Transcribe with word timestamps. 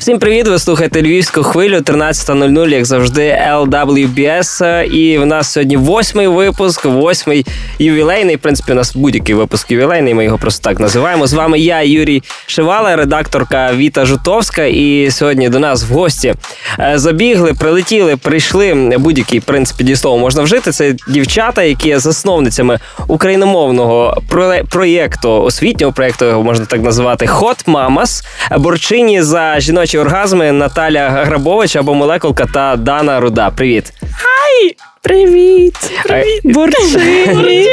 Всім 0.00 0.18
привіт! 0.18 0.48
Ви 0.48 0.58
слухаєте 0.58 1.02
львівську 1.02 1.42
хвилю 1.42 1.76
13.00, 1.76 2.68
як 2.68 2.84
завжди, 2.84 3.38
LWBS. 3.52 4.82
І 4.82 5.18
в 5.18 5.26
нас 5.26 5.52
сьогодні 5.52 5.76
восьмий 5.76 6.26
випуск, 6.26 6.84
восьмий 6.84 7.46
ювілейний. 7.78 8.36
В 8.36 8.38
принципі, 8.38 8.72
у 8.72 8.74
нас 8.74 8.96
будь-який 8.96 9.34
випуск 9.34 9.70
ювілейний. 9.70 10.14
Ми 10.14 10.24
його 10.24 10.38
просто 10.38 10.70
так 10.70 10.80
називаємо. 10.80 11.26
З 11.26 11.32
вами 11.32 11.58
я, 11.58 11.82
Юрій 11.82 12.22
Шивала, 12.46 12.96
редакторка 12.96 13.72
Віта 13.74 14.06
Жутовська. 14.06 14.64
І 14.64 15.10
сьогодні 15.10 15.48
до 15.48 15.58
нас 15.58 15.84
в 15.84 15.92
гості 15.92 16.34
е, 16.78 16.92
забігли, 16.96 17.54
прилетіли, 17.54 18.16
прийшли. 18.16 18.74
Будь-який 18.98 19.38
в 19.38 19.44
принципі 19.44 19.84
дієслово 19.84 20.18
можна 20.18 20.42
вжити. 20.42 20.72
Це 20.72 20.94
дівчата, 21.08 21.62
які 21.62 21.88
є 21.88 21.98
засновницями 21.98 22.78
україномовного 23.06 24.22
проєкту, 24.70 25.30
освітнього 25.42 25.92
проєкту, 25.92 26.24
його 26.24 26.42
можна 26.42 26.66
так 26.66 26.82
називати 26.82 27.26
Hot 27.26 27.64
Mamas, 27.64 28.24
борчині 28.58 29.22
за 29.22 29.60
жіночі 29.60 29.89
жіночі 29.90 29.98
оргазми 29.98 30.52
Наталя 30.52 31.10
Грабович 31.10 31.76
або 31.76 31.94
молекулка 31.94 32.46
та 32.54 32.76
Дана 32.76 33.20
Руда. 33.20 33.50
Привіт. 33.50 33.92
Хай! 34.00 34.76
Привіт! 35.02 35.74
Привіт! 36.04 36.40
Борчині! 36.44 37.68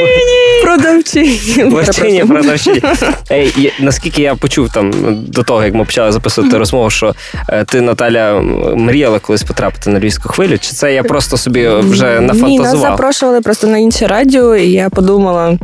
Продавчині! 0.62 1.64
Борчині, 1.64 2.24
продавчині. 2.24 2.82
Ей, 3.30 3.72
Наскільки 3.80 4.22
я 4.22 4.34
почув 4.34 4.72
там 4.72 4.92
до 5.28 5.42
того, 5.42 5.64
як 5.64 5.74
ми 5.74 5.84
почали 5.84 6.12
записувати 6.12 6.58
розмову, 6.58 6.90
що 6.90 7.14
е, 7.48 7.64
ти, 7.64 7.80
Наталя, 7.80 8.40
мріяла 8.76 9.18
колись 9.18 9.42
потрапити 9.42 9.90
на 9.90 10.00
львівську 10.00 10.28
хвилю, 10.28 10.58
чи 10.58 10.72
це 10.72 10.94
я 10.94 11.02
просто 11.02 11.36
собі 11.36 11.68
вже 11.68 12.20
нафантазував? 12.20 12.50
Ні, 12.50 12.58
нас 12.58 12.78
запрошували 12.78 13.40
просто 13.40 13.66
на 13.66 13.78
інше 13.78 14.06
радіо, 14.06 14.56
і 14.56 14.70
я 14.70 14.90
подумала, 14.90 15.58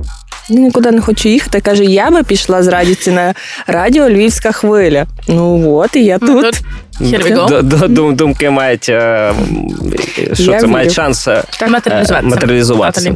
нікуди 0.51 0.91
не 0.91 1.01
хочу 1.01 1.29
їхати. 1.29 1.61
Каже, 1.61 1.85
я 1.85 2.11
би 2.11 2.23
пішла 2.23 2.63
з 2.63 2.69
радістю 2.69 3.13
на 3.13 3.35
радіо 3.67 4.09
Львівська 4.11 4.53
хвиля. 4.53 5.07
Ну 5.29 5.75
от 5.75 5.97
і 5.97 6.05
я 6.05 6.19
тут. 6.19 6.63
Думки 8.17 8.51
мають 8.51 8.89
е, 8.89 9.33
що 10.33 10.59
це 10.61 10.67
мають 10.67 10.93
шанс 10.93 11.29
е, 11.29 11.45
матеріалізуватися. 12.23 13.15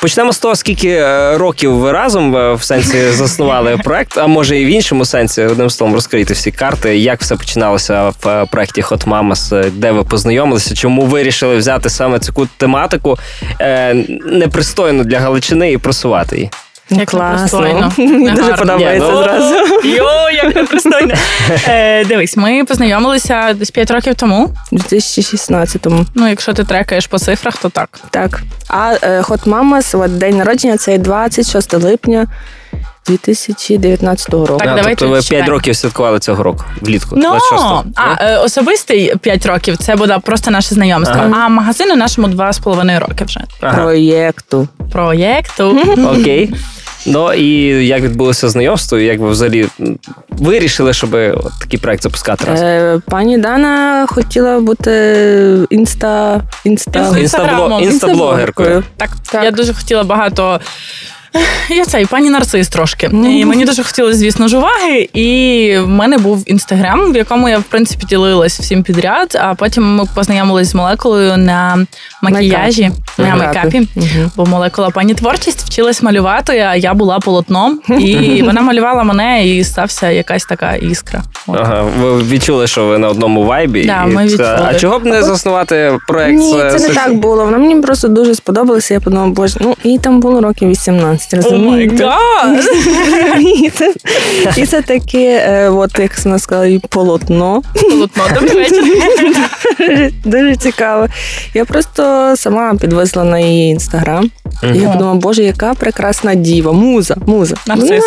Почнемо 0.00 0.32
з 0.32 0.38
того, 0.38 0.56
скільки 0.56 0.88
е, 0.88 1.38
років 1.38 1.74
ви 1.76 1.92
разом 1.92 2.54
в 2.54 2.62
сенсі 2.62 3.10
заснували 3.10 3.76
проект, 3.84 4.18
а 4.18 4.26
може 4.26 4.58
і 4.58 4.64
в 4.64 4.68
іншому 4.68 5.04
сенсі, 5.04 5.42
одним 5.42 5.70
словом, 5.70 5.94
розкрити 5.94 6.34
всі 6.34 6.50
карти, 6.50 6.98
як 6.98 7.20
все 7.20 7.36
починалося 7.36 8.12
в 8.22 8.46
проєкті 8.46 8.82
Hot 8.82 9.08
Mamas, 9.08 9.70
де 9.70 9.92
ви 9.92 10.04
познайомилися, 10.04 10.74
чому 10.74 11.02
вирішили 11.02 11.56
взяти 11.56 11.90
саме 11.90 12.18
цю 12.18 12.48
тематику 12.56 13.18
непристойну 14.26 15.04
для 15.04 15.20
Галичини 15.20 15.72
і 15.72 15.78
просувати 15.78 16.36
її. 16.36 16.50
Як 16.90 17.08
Класно. 17.08 17.92
Мені 17.98 18.30
дуже 18.30 18.52
подобається 18.52 19.10
ну, 19.12 19.22
зразу. 19.22 19.54
Йо, 19.84 20.30
як 20.30 20.56
непристойно. 20.56 21.14
Е, 21.68 22.04
Дивись, 22.04 22.36
ми 22.36 22.64
познайомилися 22.64 23.52
десь 23.54 23.70
5 23.70 23.90
років 23.90 24.14
тому. 24.14 24.50
У 24.72 24.76
2016-му. 24.76 26.06
Ну, 26.14 26.28
якщо 26.28 26.52
ти 26.52 26.64
трекаєш 26.64 27.06
по 27.06 27.18
цифрах, 27.18 27.56
то 27.56 27.68
так. 27.68 28.00
Так. 28.10 28.42
А 28.68 28.94
е, 29.02 29.20
Hot 29.20 29.48
Mamas, 29.48 30.04
от 30.04 30.18
день 30.18 30.36
народження 30.36 30.76
це 30.76 30.98
26 30.98 31.74
липня. 31.74 32.26
2019 33.06 34.34
року. 34.34 34.56
Так, 34.58 34.68
а, 34.68 34.74
давайте 34.74 34.94
тобто 34.94 35.08
ви 35.08 35.20
5 35.22 35.48
років 35.48 35.76
святкували 35.76 36.18
цього 36.18 36.42
року 36.42 36.64
влітку. 36.80 37.16
Ну, 37.18 37.38
а 37.96 38.16
е, 38.20 38.36
особистий 38.36 39.14
5 39.16 39.46
років 39.46 39.76
це 39.76 39.96
буде 39.96 40.18
просто 40.18 40.50
наше 40.50 40.74
знайомство. 40.74 41.20
Ага. 41.20 41.44
А 41.46 41.48
магазину 41.48 41.96
нашому 41.96 42.28
2,5 42.28 42.98
роки 42.98 43.24
вже. 43.24 43.40
Ага. 43.60 43.82
Проєкту. 43.82 44.68
Проєкту. 44.92 45.78
Окей. 46.12 46.54
Ну 47.06 47.32
і 47.32 47.52
як 47.86 48.02
відбулося 48.02 48.48
знайомство, 48.48 48.98
і 48.98 49.04
як 49.04 49.20
ви 49.20 49.30
взагалі 49.30 49.66
вирішили, 50.28 50.92
щоб 50.92 51.10
такий 51.60 51.78
проект 51.78 52.02
запускати 52.02 52.44
раз? 52.44 52.60
Е, 52.62 53.00
Пані 53.06 53.38
Дана 53.38 54.06
хотіла 54.08 54.60
бути 54.60 55.66
інста 55.70 56.42
інста 56.64 57.18
інстаблогеркою. 57.80 58.84
Так, 58.96 59.10
так, 59.30 59.44
я 59.44 59.50
дуже 59.50 59.74
хотіла 59.74 60.04
багато 60.04 60.60
я 61.70 61.84
цей 61.84 62.06
пані 62.06 62.30
нарцис 62.30 62.68
трошки. 62.68 63.10
І 63.12 63.44
Мені 63.44 63.64
дуже 63.64 63.84
хотілося, 63.84 64.18
звісно 64.18 64.48
ж, 64.48 64.56
уваги. 64.56 65.08
І 65.14 65.76
в 65.78 65.88
мене 65.88 66.18
був 66.18 66.42
інстаграм, 66.46 67.12
в 67.12 67.16
якому 67.16 67.48
я 67.48 67.58
в 67.58 67.62
принципі 67.62 68.06
ділилась 68.08 68.60
всім 68.60 68.82
підряд. 68.82 69.38
А 69.42 69.54
потім 69.54 69.96
ми 69.96 70.04
познайомились 70.14 70.68
з 70.68 70.74
молекулою 70.74 71.36
на 71.36 71.86
макіяжі, 72.22 72.90
на 73.18 73.36
мейкапі. 73.36 73.88
Бо 74.36 74.46
молекула 74.46 74.90
пані 74.90 75.14
творчість 75.14 75.62
вчилась 75.62 76.02
малювати, 76.02 76.58
а 76.58 76.76
я 76.76 76.94
була 76.94 77.18
полотном, 77.18 77.80
і 77.88 78.42
вона 78.46 78.60
малювала 78.60 79.02
мене, 79.04 79.48
і 79.48 79.64
стався 79.64 80.10
якась 80.10 80.44
така 80.44 80.74
іскра. 80.74 81.22
Ага, 81.48 81.82
ви 81.82 82.22
відчули, 82.22 82.66
що 82.66 82.86
ви 82.86 82.98
на 82.98 83.08
одному 83.08 83.44
вайбі. 83.44 83.84
Да, 83.84 84.06
ми 84.06 84.24
відчули. 84.24 84.58
А 84.64 84.74
чого 84.74 84.98
б 84.98 85.04
не 85.06 85.22
заснувати 85.22 85.98
проект? 86.08 86.38
Ні, 86.38 86.52
це 86.52 86.88
не 86.88 86.94
так 86.94 87.14
було. 87.14 87.44
Вона 87.44 87.58
мені 87.58 87.82
просто 87.82 88.08
дуже 88.08 88.34
сподобалося. 88.34 88.94
Я 88.94 89.00
подумала, 89.00 89.28
боже, 89.28 89.56
ну 89.60 89.76
і 89.84 89.98
там 89.98 90.20
було 90.20 90.40
років 90.40 90.68
18. 90.68 91.19
15, 91.26 91.32
розумієте? 91.32 92.04
Oh 92.04 92.60
і, 93.38 93.70
це, 93.70 93.94
і 94.56 94.66
це 94.66 94.82
таке, 94.82 95.68
от 95.68 95.98
як 95.98 96.24
вона 96.24 96.38
сказала, 96.38 96.66
і 96.66 96.78
полотно. 96.78 97.62
Полотно, 97.90 98.24
добрий 98.34 98.54
вечір. 98.54 100.12
Дуже 100.24 100.56
цікаво. 100.56 101.08
Я 101.54 101.64
просто 101.64 102.34
сама 102.36 102.74
підвезла 102.74 103.24
на 103.24 103.38
її 103.38 103.70
інстаграм. 103.70 104.30
Я 104.62 104.88
подумала, 104.88 105.14
боже, 105.14 105.42
яка 105.42 105.74
прекрасна 105.74 106.34
діва, 106.34 106.72
муза, 106.72 107.16
муза. 107.26 107.56
Нарцис. 107.66 108.04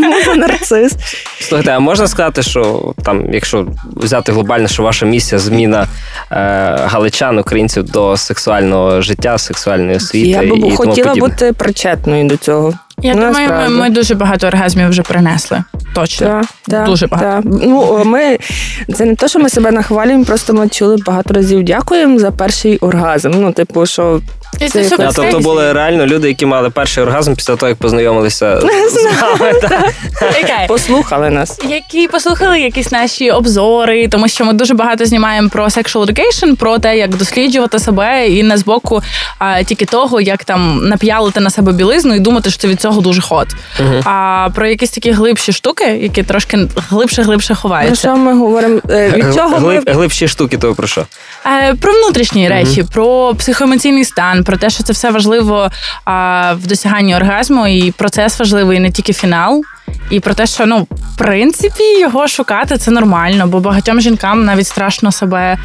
Муза, 0.00 0.34
нарцис. 0.36 0.96
Слухайте, 1.40 1.70
а 1.70 1.78
можна 1.78 2.06
сказати, 2.06 2.42
що 2.42 2.92
там, 3.04 3.32
якщо 3.32 3.66
взяти 3.96 4.32
глобально, 4.32 4.68
що 4.68 4.82
ваша 4.82 5.06
місія 5.06 5.38
зміна 5.38 5.82
е, 5.82 5.86
галичан, 6.84 7.38
українців 7.38 7.84
до 7.84 8.16
сексуального 8.16 9.00
життя, 9.00 9.38
сексуальної 9.38 9.96
освіти? 9.96 10.28
Я 10.28 10.42
б 10.42 10.56
і 10.56 10.76
хотіла 10.76 11.14
тому 11.14 11.26
бути 11.26 11.52
причетною 11.52 12.24
до 12.24 12.36
цього. 12.36 12.74
Я 13.02 13.14
ну, 13.14 13.26
думаю, 13.26 13.50
ми, 13.50 13.68
ми 13.68 13.90
дуже 13.90 14.14
багато 14.14 14.46
оргазмів 14.46 14.88
вже 14.88 15.02
принесли. 15.02 15.64
Точно. 15.94 16.26
Да, 16.26 16.42
да, 16.68 16.86
дуже 16.86 17.06
багато. 17.06 17.48
Да. 17.48 17.66
Ну, 17.66 18.02
ми, 18.04 18.38
Це 18.94 19.04
не 19.04 19.14
те, 19.14 19.28
що 19.28 19.38
ми 19.38 19.48
себе 19.48 19.70
нахвалюємо, 19.70 20.24
просто 20.24 20.52
ми 20.52 20.68
чули 20.68 20.96
багато 21.06 21.34
разів 21.34 21.62
дякуємо 21.62 22.18
за 22.18 22.30
перший 22.30 22.78
оргазм. 22.78 23.30
Ну, 23.34 23.52
типу, 23.52 23.86
що 23.86 24.20
це, 24.58 24.84
це 24.84 24.96
а, 24.98 25.12
тобто 25.12 25.38
були 25.38 25.72
реально 25.72 26.06
люди, 26.06 26.28
які 26.28 26.46
мали 26.46 26.70
перший 26.70 27.02
оргазм 27.02 27.34
після 27.34 27.56
того, 27.56 27.68
як 27.68 27.78
познайомилися 27.78 28.60
з 28.90 29.04
нами. 29.04 29.52
Послухали 30.68 31.30
нас. 31.30 31.60
Які 31.68 32.08
послухали 32.08 32.60
якісь 32.60 32.92
наші 32.92 33.30
обзори, 33.30 34.08
тому 34.08 34.28
що 34.28 34.44
ми 34.44 34.52
дуже 34.52 34.74
багато 34.74 35.06
знімаємо 35.06 35.48
про 35.48 35.64
sexual 35.64 36.06
education, 36.06 36.56
про 36.56 36.78
те, 36.78 36.96
як 36.96 37.16
досліджувати 37.16 37.78
себе, 37.78 38.28
і 38.28 38.42
не 38.42 38.56
з 38.56 38.64
боку 38.64 39.02
а, 39.38 39.62
тільки 39.62 39.84
того, 39.84 40.20
як 40.20 40.44
там 40.44 40.88
нап'ялити 40.88 41.40
на 41.40 41.50
себе 41.50 41.72
білизну 41.72 42.14
і 42.14 42.20
думати, 42.20 42.50
що 42.50 42.58
це 42.58 42.68
від 42.68 42.80
цього 42.80 43.00
дуже 43.00 43.20
ход. 43.20 43.46
Uh-huh. 43.80 44.02
А 44.04 44.48
про 44.54 44.66
якісь 44.66 44.90
такі 44.90 45.10
глибші 45.10 45.52
штуки, 45.52 45.84
які 45.84 46.22
трошки 46.22 46.68
глибше-глибше 46.90 47.54
ховаються. 47.54 48.08
Про 48.08 48.16
що 48.16 48.24
ми 48.24 48.38
говоримо? 48.38 48.80
Е, 48.90 49.10
від 49.10 49.34
чого 49.34 49.56
Глиб, 49.56 49.82
ми... 49.86 49.92
Глибші 49.92 50.28
штуки, 50.28 50.58
то 50.58 50.74
про 50.74 50.86
що? 50.86 51.06
Е, 51.46 51.74
про 51.74 51.92
внутрішні 51.92 52.48
речі, 52.48 52.82
mm-hmm. 52.82 52.92
про 52.92 53.34
психоемоційний 53.34 54.04
стан, 54.04 54.44
про 54.44 54.56
те, 54.56 54.70
що 54.70 54.82
це 54.82 54.92
все 54.92 55.10
важливо 55.10 55.70
а, 56.04 56.52
в 56.52 56.66
досяганні 56.66 57.16
оргазму, 57.16 57.66
і 57.66 57.90
процес 57.90 58.38
важливий, 58.38 58.80
не 58.80 58.90
тільки 58.90 59.12
фінал. 59.12 59.62
І 60.10 60.20
про 60.20 60.34
те, 60.34 60.46
що 60.46 60.66
ну 60.66 60.86
в 60.90 61.18
принципі 61.18 62.00
його 62.00 62.28
шукати 62.28 62.78
це 62.78 62.90
нормально, 62.90 63.46
бо 63.46 63.60
багатьом 63.60 64.00
жінкам 64.00 64.44
навіть 64.44 64.66
страшно 64.66 65.12
себе 65.12 65.58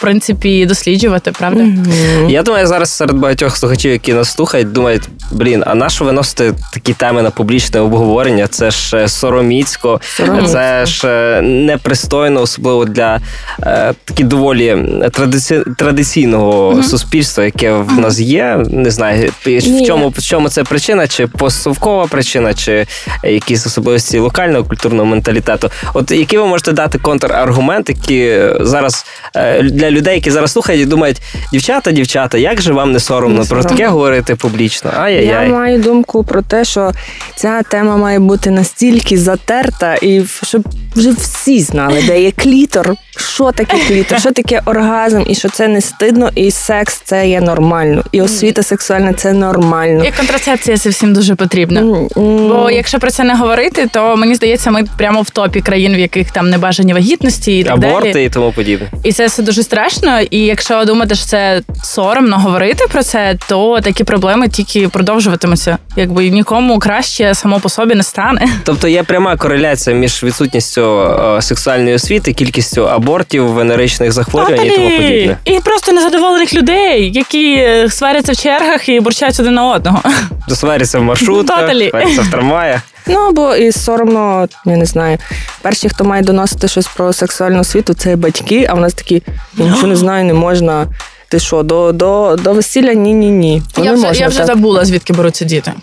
принципі 0.00 0.66
досліджувати, 0.66 1.32
правда? 1.32 1.60
Mm-hmm. 1.60 2.30
Я 2.30 2.42
думаю, 2.42 2.66
зараз 2.66 2.90
серед 2.90 3.16
багатьох 3.16 3.56
слухачів, 3.56 3.92
які 3.92 4.12
нас 4.12 4.32
слухають, 4.32 4.72
думають, 4.72 5.02
блін, 5.30 5.62
а 5.66 5.74
на 5.74 5.88
що 5.88 6.04
виносити 6.04 6.54
такі 6.72 6.92
теми 6.92 7.22
на 7.22 7.30
публічне 7.30 7.80
обговорення? 7.80 8.46
Це 8.46 8.70
ж 8.70 9.08
сороміцько, 9.08 10.00
Сороміцько. 10.16 10.48
це 10.48 10.86
ж 10.86 11.08
е, 11.08 11.42
непристойно, 11.42 12.40
особливо 12.40 12.84
для 12.84 13.20
е, 13.62 13.94
такі 14.04 14.24
доволі 14.24 14.78
традиці... 15.12 15.60
традиційного 15.78 16.72
mm-hmm. 16.72 16.82
суспільства, 16.82 17.44
яке 17.44 17.72
в 17.72 17.98
нас 17.98 18.20
є. 18.20 18.64
Не 18.70 18.90
знаю, 18.90 19.32
в 19.46 19.86
чому 19.86 20.08
в 20.08 20.22
чому 20.22 20.48
це 20.48 20.64
причина, 20.64 21.08
чи 21.08 21.26
постсовкова 21.26 22.06
причина, 22.06 22.54
чи 22.54 22.86
якісь 23.24 23.66
особливості 23.66 24.18
локального 24.18 24.64
культурного 24.64 25.06
менталітету. 25.06 25.70
От 25.94 26.10
які 26.10 26.38
ви 26.38 26.46
можете 26.46 26.72
дати 26.72 26.98
контраргумент, 26.98 27.88
які 27.88 28.38
зараз 28.60 29.06
е, 29.36 29.62
для 29.82 29.90
людей, 29.90 30.14
які 30.14 30.30
зараз 30.30 30.52
слухають 30.52 30.82
і 30.82 30.84
думають, 30.84 31.22
дівчата, 31.52 31.92
дівчата, 31.92 32.38
як 32.38 32.60
же 32.60 32.72
вам 32.72 32.92
не 32.92 33.00
соромно 33.00 33.40
Не 33.40 33.46
про 33.46 33.64
таке 33.64 33.86
говорити 33.86 34.36
публічно? 34.36 34.90
Ай-яй-яй. 34.96 35.48
Я 35.48 35.54
маю 35.54 35.78
думку 35.78 36.24
про 36.24 36.42
те, 36.42 36.64
що 36.64 36.92
ця 37.36 37.62
тема 37.62 37.96
має 37.96 38.18
бути 38.18 38.50
настільки 38.50 39.18
затерта, 39.18 39.94
і 40.02 40.22
щоб 40.42 40.62
вже 40.96 41.10
всі 41.10 41.60
знали, 41.60 42.02
де 42.06 42.22
є 42.22 42.30
клітор, 42.30 42.94
що 43.16 43.52
таке 43.52 43.76
клітор, 43.88 44.20
що 44.20 44.32
таке 44.32 44.62
оргазм, 44.64 45.22
і 45.26 45.34
що 45.34 45.48
це 45.48 45.68
не 45.68 45.80
стидно, 45.80 46.30
і 46.34 46.50
секс 46.50 47.00
це 47.04 47.28
є 47.28 47.40
нормально, 47.40 48.04
і 48.12 48.22
освіта 48.22 48.62
сексуальна 48.62 49.12
це 49.12 49.32
нормально. 49.32 50.04
І 50.04 50.12
контрацепція 50.16 50.76
це 50.76 50.90
всім 50.90 51.12
дуже 51.12 51.34
потрібна. 51.34 51.82
Бо 52.16 52.70
якщо 52.70 52.98
про 52.98 53.10
це 53.10 53.24
не 53.24 53.34
говорити, 53.34 53.88
то 53.92 54.16
мені 54.16 54.34
здається, 54.34 54.70
ми 54.70 54.84
прямо 54.98 55.22
в 55.22 55.30
топі 55.30 55.60
країн, 55.60 55.94
в 55.94 55.98
яких 55.98 56.30
там 56.30 56.50
небажані 56.50 56.92
вагітності 56.92 57.58
і 57.58 57.64
так 57.64 57.72
Аборти 57.72 58.12
далі. 58.12 58.24
і 58.24 58.28
тому 58.28 58.52
подібне. 58.52 58.86
І 59.04 59.12
це 59.12 59.26
все 59.26 59.42
дуже 59.42 59.62
страшно. 59.72 60.20
І 60.20 60.38
якщо 60.38 60.84
думати, 60.84 61.14
що 61.14 61.26
це 61.26 61.62
соромно 61.82 62.38
говорити 62.38 62.84
про 62.92 63.02
це, 63.02 63.38
то 63.48 63.80
такі 63.80 64.04
проблеми 64.04 64.48
тільки 64.48 64.88
продовжуватимуться. 64.88 65.78
Якби 65.96 66.30
нікому 66.30 66.78
краще 66.78 67.34
само 67.34 67.60
по 67.60 67.68
собі 67.68 67.94
не 67.94 68.02
стане. 68.02 68.48
Тобто 68.64 68.88
є 68.88 69.02
пряма 69.02 69.36
кореляція 69.36 69.96
між 69.96 70.22
відсутністю 70.24 71.00
е, 71.00 71.42
сексуальної 71.42 71.94
освіти, 71.94 72.32
кількістю 72.32 72.88
абортів, 72.88 73.46
венеричних 73.46 74.12
захворювань 74.12 74.66
і 74.66 74.70
тому 74.70 74.90
подібне. 74.90 75.36
І 75.44 75.60
просто 75.60 75.92
незадоволених 75.92 76.54
людей, 76.54 77.12
які 77.14 77.54
е, 77.54 77.90
сваряться 77.90 78.32
в 78.32 78.36
чергах 78.36 78.88
і 78.88 79.00
бурчать 79.00 79.40
один 79.40 79.54
на 79.54 79.66
одного. 79.66 80.02
Досваряться 80.48 80.98
в 80.98 81.02
маршрутках, 81.02 81.60
Тоталі. 81.60 81.90
сваряться 81.90 82.22
в 82.22 82.30
трамваях. 82.30 82.80
Ну 83.06 83.18
або 83.28 83.54
і 83.54 83.72
соромно, 83.72 84.48
я 84.66 84.76
не 84.76 84.86
знаю. 84.86 85.18
Перші, 85.62 85.88
хто 85.88 86.04
має 86.04 86.22
доносити 86.22 86.68
щось 86.68 86.86
про 86.86 87.12
сексуальну 87.12 87.60
освіту, 87.60 87.94
це 87.94 88.16
батьки, 88.16 88.66
а 88.70 88.74
в 88.74 88.80
нас 88.80 88.94
такі, 88.94 89.22
я 89.56 89.64
нічого 89.64 89.86
не 89.86 89.96
знаю, 89.96 90.24
не 90.24 90.34
можна. 90.34 90.86
Ти 91.32 91.38
що, 91.38 91.62
до, 91.62 91.92
до, 91.92 92.36
до 92.42 92.52
весілля 92.52 92.92
ні, 92.92 93.14
ні, 93.14 93.30
ні. 93.30 93.62
Ну, 93.78 93.84
Я 93.84 93.92
вже, 93.92 94.02
можна 94.02 94.20
я 94.20 94.28
вже 94.28 94.38
так. 94.38 94.46
забула, 94.46 94.84
звідки 94.84 95.12
беруться 95.12 95.44
діти. 95.44 95.72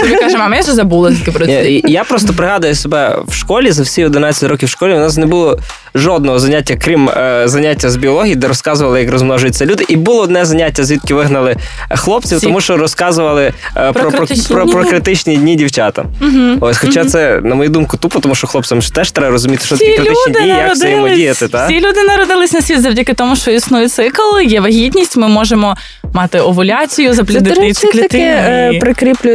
Тобі 0.00 0.14
каже, 0.20 0.38
мама, 0.38 0.56
я 0.56 0.62
вже 0.62 0.72
забула, 0.72 1.10
звідки 1.10 1.30
беруться 1.30 1.62
діти. 1.62 1.72
Я, 1.72 1.80
я 1.92 2.04
просто 2.04 2.32
пригадую 2.32 2.74
себе 2.74 3.18
в 3.28 3.34
школі 3.34 3.70
за 3.70 3.82
всі 3.82 4.04
11 4.04 4.50
років 4.50 4.68
в 4.68 4.70
школі. 4.72 4.94
У 4.94 4.98
нас 4.98 5.16
не 5.16 5.26
було 5.26 5.58
жодного 5.94 6.38
заняття, 6.38 6.76
крім 6.76 7.08
е, 7.08 7.42
заняття 7.44 7.90
з 7.90 7.96
біології, 7.96 8.34
де 8.34 8.48
розказували, 8.48 9.00
як 9.00 9.10
розмножуються 9.10 9.66
люди. 9.66 9.84
І 9.88 9.96
було 9.96 10.22
одне 10.22 10.44
заняття, 10.44 10.84
звідки 10.84 11.14
вигнали 11.14 11.56
хлопців, 11.90 12.38
Всі. 12.38 12.46
тому 12.46 12.60
що 12.60 12.76
розказували 12.76 13.52
е, 13.76 13.92
про, 13.92 13.92
про, 13.92 14.10
критичні 14.10 14.54
про, 14.54 14.64
дні. 14.64 14.72
про 14.72 14.84
критичні 14.84 15.36
дні 15.36 15.56
дівчатам. 15.56 16.06
Мгм. 16.20 16.58
Ось, 16.60 16.78
хоча 16.78 17.04
це, 17.04 17.40
на 17.44 17.54
мою 17.54 17.70
думку, 17.70 17.96
тупо, 17.96 18.18
тому 18.20 18.34
що 18.34 18.46
хлопцям 18.46 18.82
ж 18.82 18.94
теж 18.94 19.10
треба 19.10 19.30
розуміти, 19.30 19.64
що 19.66 19.76
таке 19.76 19.90
Всі 19.90 19.96
критичні 20.00 20.32
дні, 20.32 20.48
як 20.48 20.72
взаємодіяти. 20.72 21.44
народились, 21.44 21.50
Та? 21.52 21.66
всі 21.66 21.80
люди 21.80 22.02
народились 22.02 22.52
на 22.52 22.60
світ 22.60 22.82
завдяки 22.82 23.14
тому, 23.14 23.36
що 23.36 23.50
існує 23.50 23.88
цикл, 23.88 24.40
є 24.46 24.60
вагітність. 24.60 24.87
Ми 25.16 25.28
можемо 25.28 25.76
мати 26.12 26.40
овуляцію, 26.40 27.14
таке 27.14 27.92
клітини. 27.92 28.24
е, 28.24 28.70
і- 28.74 28.78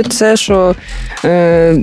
це, 0.10 0.38
що 0.38 0.76
е, 1.26 1.76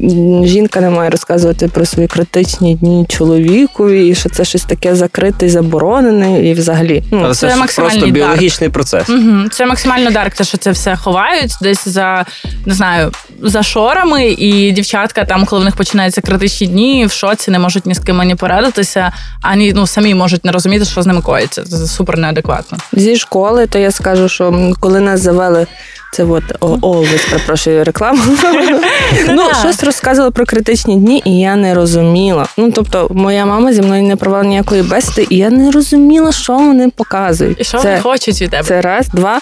жінка 0.44 0.80
не 0.80 0.90
має 0.90 1.10
розказувати 1.10 1.68
про 1.68 1.84
свої 1.84 2.08
критичні 2.08 2.74
дні 2.74 3.06
чоловікові, 3.08 4.08
і 4.08 4.14
що 4.14 4.28
це 4.28 4.44
щось 4.44 4.64
таке 4.64 4.94
закрите 4.94 5.46
і 5.46 5.48
заборонене, 5.48 6.48
і 6.48 6.52
взагалі. 6.52 7.02
Ну, 7.10 7.22
Але 7.24 7.34
це 7.34 7.48
це, 7.68 7.80
просто 7.82 8.06
біологічний 8.06 8.70
процес. 8.70 9.08
Мгм. 9.08 9.48
Це 9.52 9.66
максимально 9.66 10.10
дарк, 10.10 10.34
те, 10.34 10.44
що 10.44 10.58
це 10.58 10.70
все 10.70 10.96
ховають 10.96 11.52
десь 11.62 11.88
за 11.88 12.26
не 12.66 12.74
знаю 12.74 13.12
за 13.42 13.62
шорами, 13.62 14.26
і 14.26 14.72
дівчатка 14.72 15.24
там, 15.24 15.44
коли 15.44 15.62
в 15.62 15.64
них 15.64 15.76
починаються 15.76 16.20
критичні 16.20 16.66
дні, 16.66 17.06
в 17.06 17.12
шоці 17.12 17.50
не 17.50 17.58
можуть 17.58 17.86
ні 17.86 17.94
з 17.94 17.98
ким 17.98 18.20
ані 18.20 18.34
порадитися, 18.34 19.12
ані 19.42 19.72
ну 19.74 19.86
самі 19.86 20.14
можуть 20.14 20.44
не 20.44 20.52
розуміти, 20.52 20.84
що 20.84 21.02
з 21.02 21.06
ними 21.06 21.20
коїться. 21.20 21.62
Це 21.62 21.76
супер 21.76 22.18
неадекватно. 22.18 22.78
Зі 22.92 23.16
школи, 23.16 23.66
то 23.66 23.78
я 23.78 23.90
скажу, 23.90 24.28
що 24.28 24.74
коли 24.80 25.00
нас 25.00 25.20
завели. 25.20 25.66
Це 26.12 26.24
от 26.24 26.42
о, 26.60 26.66
Always, 26.66 27.30
перепрошую 27.30 27.84
рекламу. 27.84 28.22
ну, 29.28 29.42
щось 29.60 29.84
розказували 29.84 30.30
про 30.30 30.46
критичні 30.46 30.96
дні, 30.96 31.22
і 31.24 31.40
я 31.40 31.56
не 31.56 31.74
розуміла. 31.74 32.46
Ну, 32.56 32.72
тобто, 32.72 33.08
моя 33.10 33.46
мама 33.46 33.72
зі 33.72 33.82
мною 33.82 34.02
не 34.02 34.16
провела 34.16 34.44
ніякої 34.44 34.82
бесіди, 34.82 35.26
і 35.30 35.36
я 35.36 35.50
не 35.50 35.70
розуміла, 35.70 36.32
що 36.32 36.52
вони 36.52 36.88
показують. 36.88 37.60
І 37.60 37.64
що 37.64 37.78
вони 37.78 38.00
хочуть 38.00 38.42
від 38.42 38.50
тебе? 38.50 38.62
Це 38.62 38.80
раз, 38.80 39.08
два. 39.08 39.40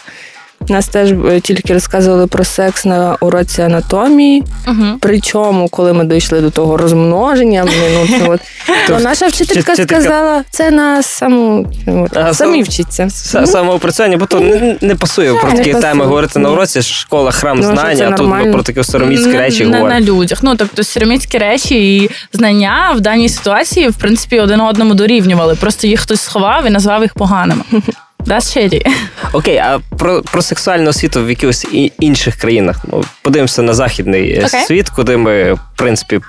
Нас 0.69 0.88
теж 0.88 1.12
е, 1.12 1.40
тільки 1.40 1.72
розказували 1.72 2.26
про 2.26 2.44
секс 2.44 2.84
на 2.84 3.16
уроці 3.20 3.62
анатомії. 3.62 4.44
Угу. 4.66 4.84
Причому, 5.00 5.69
коли 5.69 5.93
ми 5.93 6.05
дійшли 6.05 6.40
до 6.40 6.50
того 6.50 6.76
розмноження, 6.76 7.64
блін, 7.64 8.19
ну, 8.20 8.32
от, 8.32 8.40
то 8.88 8.99
наша 8.99 9.26
вчителька 9.26 9.76
сказала, 9.76 10.44
це 10.50 10.70
на 10.70 11.02
саму 11.02 11.66
от, 11.87 12.16
А, 12.16 12.34
самі 12.34 12.56
сам- 12.58 12.62
вчиться. 12.64 13.10
Самоопрацювання, 13.46 14.16
бо 14.16 14.26
то 14.26 14.40
не, 14.40 14.76
не 14.81 14.94
пасує 14.94 15.34
про 15.34 15.50
Не 15.50 15.56
такі 15.56 15.72
пасує. 15.72 15.93
теми 15.93 16.05
говорити 16.05 16.38
на 16.38 16.50
уроці, 16.50 16.82
школа, 16.82 17.31
храм 17.31 17.56
Ну, 17.60 17.62
знання, 17.62 18.08
а 18.12 18.16
тут 18.16 18.28
ми 18.28 18.52
про 18.52 18.62
такі 18.62 18.84
сороміцькі 18.84 19.32
речі 19.38 19.64
на, 19.66 19.81
на 19.82 20.00
людях. 20.00 20.38
Ну 20.43 20.56
тобто 20.56 20.84
сироміцькі 20.84 21.38
речі 21.38 21.96
і 21.96 22.10
знання 22.32 22.93
в 22.96 23.00
даній 23.00 23.28
ситуації, 23.28 23.88
в 23.88 23.94
принципі, 23.94 24.40
один 24.40 24.60
одному 24.60 24.94
дорівнювали. 24.94 25.55
Просто 25.55 25.87
їх 25.87 26.00
хтось 26.00 26.20
сховав 26.20 26.66
і 26.66 26.70
назвав 26.70 27.02
їх 27.02 27.14
поганими. 27.14 27.62
That's 28.26 28.56
shady. 28.56 28.87
Окей, 29.32 29.56
а 29.56 29.81
про, 29.99 30.23
про 30.23 30.43
сексуальну 30.43 30.91
освіту 30.91 31.25
в 31.25 31.31
якихось 31.31 31.67
інших 32.00 32.37
країнах. 32.37 32.76
Ну, 32.93 33.05
подивимося 33.23 33.62
на 33.62 33.75
західний 33.75 34.32
е, 34.32 34.47
Окей. 34.47 34.65
світ, 34.65 34.88
куди 34.88 35.17
ми, 35.17 35.53
в 35.53 35.61
принципі, 35.76 36.20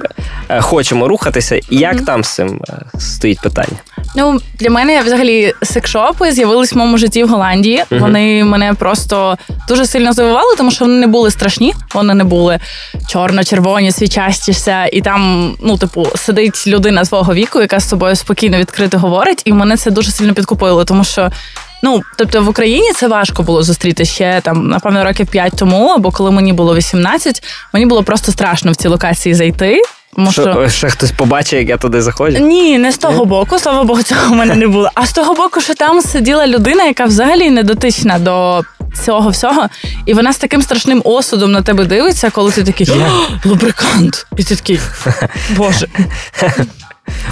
е, 0.49 0.61
хочемо 0.61 1.07
рухатися. 1.07 1.55
І 1.55 1.77
як 1.77 2.05
там 2.05 2.23
з 2.23 2.35
цим 2.35 2.61
е, 2.69 2.99
стоїть 2.99 3.41
питання? 3.41 3.77
Ну 4.15 4.39
для 4.59 4.69
мене 4.69 5.01
взагалі 5.01 5.53
секшопи 5.63 6.31
з'явились 6.31 6.73
в 6.73 6.77
моєму 6.77 6.97
житті 6.97 7.23
в 7.23 7.29
Голландії. 7.29 7.83
Мгм. 7.89 8.01
Вони 8.01 8.43
мене 8.43 8.73
просто 8.73 9.37
дуже 9.67 9.85
сильно 9.85 10.13
здивували, 10.13 10.55
тому 10.57 10.71
що 10.71 10.85
вони 10.85 10.99
не 10.99 11.07
були 11.07 11.31
страшні. 11.31 11.73
Вони 11.93 12.13
не 12.13 12.23
були 12.23 12.59
чорно-червоні, 13.07 13.91
свічастіся, 13.91 14.85
і 14.85 15.01
там, 15.01 15.53
ну, 15.61 15.77
типу, 15.77 16.07
сидить 16.15 16.67
людина 16.67 17.05
свого 17.05 17.33
віку, 17.33 17.61
яка 17.61 17.79
з 17.79 17.89
собою 17.89 18.15
спокійно 18.15 18.57
відкрито 18.57 18.99
говорить, 18.99 19.41
і 19.45 19.53
мене 19.53 19.77
це 19.77 19.91
дуже 19.91 20.11
сильно 20.11 20.33
підкупило, 20.33 20.85
тому 20.85 21.03
що. 21.03 21.31
Ну, 21.83 22.01
тобто 22.17 22.43
в 22.43 22.49
Україні 22.49 22.91
це 22.95 23.07
важко 23.07 23.43
було 23.43 23.63
зустріти 23.63 24.05
ще 24.05 24.41
там, 24.43 24.67
напевно, 24.67 25.03
років 25.03 25.27
5 25.27 25.53
тому, 25.57 25.87
або 25.89 26.11
коли 26.11 26.31
мені 26.31 26.53
було 26.53 26.75
18, 26.75 27.43
мені 27.73 27.85
було 27.85 28.03
просто 28.03 28.31
страшно 28.31 28.71
в 28.71 28.75
ці 28.75 28.87
локації 28.87 29.35
зайти. 29.35 29.81
Тому 30.15 30.31
що, 30.31 30.41
Що, 30.41 30.61
е, 30.61 30.69
ще 30.69 30.89
хтось 30.89 31.11
побачить, 31.11 31.53
як 31.59 31.69
я 31.69 31.77
туди 31.77 32.01
заходжу? 32.01 32.37
ні, 32.39 32.77
не 32.77 32.91
з 32.91 32.97
того 32.97 33.25
боку, 33.25 33.59
слава 33.59 33.83
Богу, 33.83 34.03
цього 34.03 34.33
в 34.33 34.35
мене 34.35 34.55
не 34.55 34.67
було. 34.67 34.89
А 34.95 35.05
з 35.05 35.13
того 35.13 35.33
боку, 35.33 35.61
що 35.61 35.73
там 35.73 36.01
сиділа 36.01 36.47
людина, 36.47 36.83
яка 36.83 37.05
взагалі 37.05 37.49
не 37.49 37.63
дотична 37.63 38.19
до 38.19 38.61
цього 39.05 39.29
всього, 39.29 39.67
і 40.05 40.13
вона 40.13 40.33
з 40.33 40.37
таким 40.37 40.61
страшним 40.61 41.01
осудом 41.05 41.51
на 41.51 41.61
тебе 41.61 41.85
дивиться, 41.85 42.29
коли 42.29 42.51
ти 42.51 42.63
такий 42.63 42.87
«О, 42.91 43.49
лубрикант. 43.49 44.27
І 44.37 44.43
ти 44.43 44.55
такий, 44.55 44.79
боже. 45.57 45.87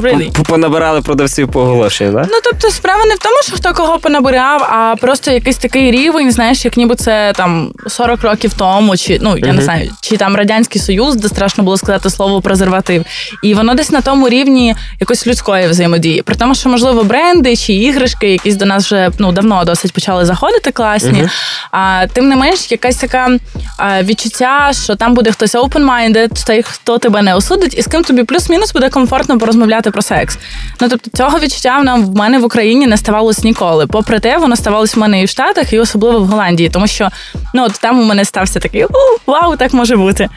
Really? 0.02 0.44
Понабирали 0.44 1.02
продавців 1.02 1.52
по 1.52 1.62
оголошенню, 1.62 2.14
так? 2.14 2.28
Ну 2.32 2.38
тобто 2.44 2.70
справа 2.72 3.06
не 3.06 3.16
в 3.16 3.18
тому, 3.18 3.36
що 3.44 3.56
хто 3.56 3.74
кого 3.74 4.00
понабирав, 4.00 4.62
а 4.64 4.96
просто 5.02 5.32
якийсь 5.32 5.58
такий 5.58 5.92
рівень, 5.92 6.32
знаєш, 6.32 6.66
як 6.66 6.78
ніби 6.78 6.96
це 6.96 7.34
там 7.36 7.72
40 7.88 8.22
років 8.22 8.54
тому, 8.54 8.98
чи 8.98 9.20
ну 9.22 9.38
я 9.38 9.48
Мгм. 9.48 9.56
не 9.56 9.62
знаю, 9.62 9.92
чи 10.02 10.18
там 10.18 10.36
радянський 10.36 10.82
союз, 10.82 11.16
де 11.16 11.28
страшно 11.28 11.64
було 11.64 11.78
сказати 11.78 12.10
слово 12.10 12.42
презерватив. 12.42 13.06
І 13.44 13.54
воно 13.54 13.74
десь 13.74 13.92
на 13.92 14.02
тому 14.02 14.30
рівні 14.30 14.76
якоїсь 15.00 15.28
людської 15.28 15.68
взаємодії. 15.68 16.22
При 16.22 16.36
тому, 16.36 16.56
що 16.56 16.70
можливо 16.70 17.04
бренди 17.04 17.56
чи 17.56 17.74
іграшки, 17.74 18.32
якісь 18.32 18.56
до 18.56 18.66
нас 18.66 18.86
вже 18.86 19.10
ну 19.20 19.32
давно 19.32 19.64
досить 19.66 19.94
почали 19.94 20.26
заходити 20.26 20.72
класні. 20.72 21.20
Мгм. 21.20 21.30
А 21.72 22.06
тим 22.14 22.28
не 22.30 22.36
менш, 22.36 22.72
якась 22.72 22.96
така 22.96 23.30
а, 23.78 24.04
відчуття, 24.04 24.72
що 24.84 24.96
там 24.96 25.14
буде 25.14 25.32
хтось 25.32 25.56
open-minded, 25.56 26.46
той, 26.48 26.64
хто 26.64 26.98
тебе 26.98 27.22
не 27.22 27.36
осудить, 27.36 27.78
і 27.78 27.82
з 27.82 27.88
ким 27.88 28.04
тобі 28.04 28.24
плюс-мінус 28.24 28.74
буде 28.74 28.90
комфортно 28.90 29.38
порозмовляти 29.38 29.67
про 29.92 30.02
секс. 30.02 30.38
Ну 30.82 30.90
тобто 30.90 31.10
цього 31.18 31.40
відчуття 31.40 31.84
нам 31.84 32.06
в 32.06 32.16
мене 32.16 32.40
в 32.40 32.44
Україні 32.44 32.88
не 32.88 32.98
ставалось 32.98 33.44
ніколи. 33.44 33.88
Попри 33.88 34.20
те, 34.20 34.38
воно 34.38 34.56
ставалось 34.56 34.96
в 34.96 35.00
мене 35.00 35.22
і 35.22 35.26
в 35.26 35.30
Штатах, 35.30 35.74
і 35.74 35.80
особливо 35.80 36.20
в 36.20 36.26
Голландії, 36.26 36.70
тому 36.70 36.88
що 36.88 37.10
ну 37.54 37.64
от 37.64 37.72
там 37.72 38.00
у 38.00 38.04
мене 38.04 38.26
стався 38.26 38.60
такий 38.60 38.86
у 38.86 38.90
вау, 39.26 39.58
так 39.58 39.74
може 39.74 39.96
бути. 39.96 40.30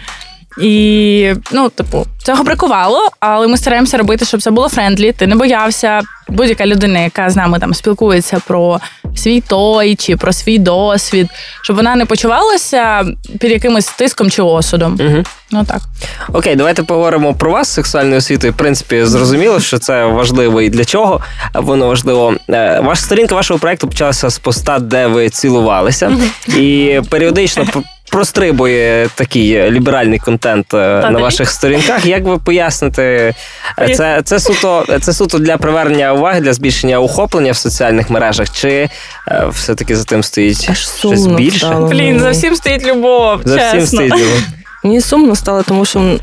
І 0.60 1.34
ну, 1.52 1.68
типу, 1.68 2.06
цього 2.22 2.44
бракувало, 2.44 3.08
але 3.20 3.46
ми 3.46 3.56
стараємося 3.56 3.98
робити, 3.98 4.24
щоб 4.24 4.42
це 4.42 4.50
було 4.50 4.68
friendly. 4.68 5.12
Ти 5.12 5.26
не 5.26 5.36
боявся. 5.36 6.00
Будь-яка 6.28 6.66
людина, 6.66 6.98
яка 6.98 7.30
з 7.30 7.36
нами 7.36 7.58
там 7.58 7.74
спілкується 7.74 8.40
про 8.46 8.80
свій 9.16 9.40
той 9.40 9.94
чи 9.94 10.16
про 10.16 10.32
свій 10.32 10.58
досвід, 10.58 11.28
щоб 11.62 11.76
вона 11.76 11.96
не 11.96 12.06
почувалася 12.06 13.04
під 13.40 13.50
якимось 13.50 13.86
тиском 13.86 14.30
чи 14.30 14.42
осудом. 14.42 14.98
Угу. 15.00 15.22
Ну 15.52 15.64
так. 15.64 15.80
Окей, 16.32 16.56
давайте 16.56 16.82
поговоримо 16.82 17.34
про 17.34 17.50
вашу 17.50 17.68
сексуальну 17.68 18.18
освіту. 18.18 18.52
В 18.52 18.56
принципі, 18.56 19.04
зрозуміло, 19.04 19.60
що 19.60 19.78
це 19.78 20.04
важливо 20.04 20.62
і 20.62 20.68
для 20.68 20.84
чого 20.84 21.20
воно 21.54 21.86
важливо. 21.86 22.34
Е, 22.50 22.80
Ваша 22.80 23.02
сторінка 23.02 23.34
вашого 23.34 23.60
проекту 23.60 23.88
почалася 23.88 24.30
з 24.30 24.38
поста, 24.38 24.78
де 24.78 25.06
ви 25.06 25.28
цілувалися, 25.28 26.12
і 26.46 27.00
періодично 27.10 27.66
прострибує 28.10 29.08
такий 29.14 29.70
ліберальний 29.70 30.18
контент 30.18 30.74
е, 30.74 31.00
Та 31.02 31.10
на 31.10 31.18
ні. 31.18 31.22
ваших 31.22 31.50
сторінках. 31.50 32.06
Як 32.06 32.24
ви 32.24 32.38
поясните, 32.38 33.34
е, 33.78 33.94
це, 33.94 34.22
це, 34.24 34.40
суто, 34.40 34.84
це 35.00 35.12
суто 35.12 35.38
для 35.38 35.56
привернення 35.56 36.12
уваги, 36.12 36.40
для 36.40 36.52
збільшення 36.52 37.00
охоплення 37.00 37.52
в 37.52 37.56
соціальних 37.56 38.10
мережах, 38.10 38.50
чи 38.50 38.88
е, 39.28 39.46
все-таки 39.52 39.96
за 39.96 40.04
тим 40.04 40.22
стоїть 40.22 40.66
Аж 40.70 40.88
щось 40.98 41.26
більше? 41.26 41.58
стало. 41.58 41.86
Блін, 41.88 42.20
за 42.20 42.30
всім 42.30 42.56
стоїть 42.56 42.86
любов. 42.86 43.40
За 43.44 43.56
всім 43.56 43.86
стоїть. 43.86 44.12
любов. 44.12 44.42
Мені 44.84 45.00
сумно 45.00 45.36
стало, 45.36 45.62
тому 45.62 45.84
що 45.84 45.98
е, 45.98 46.16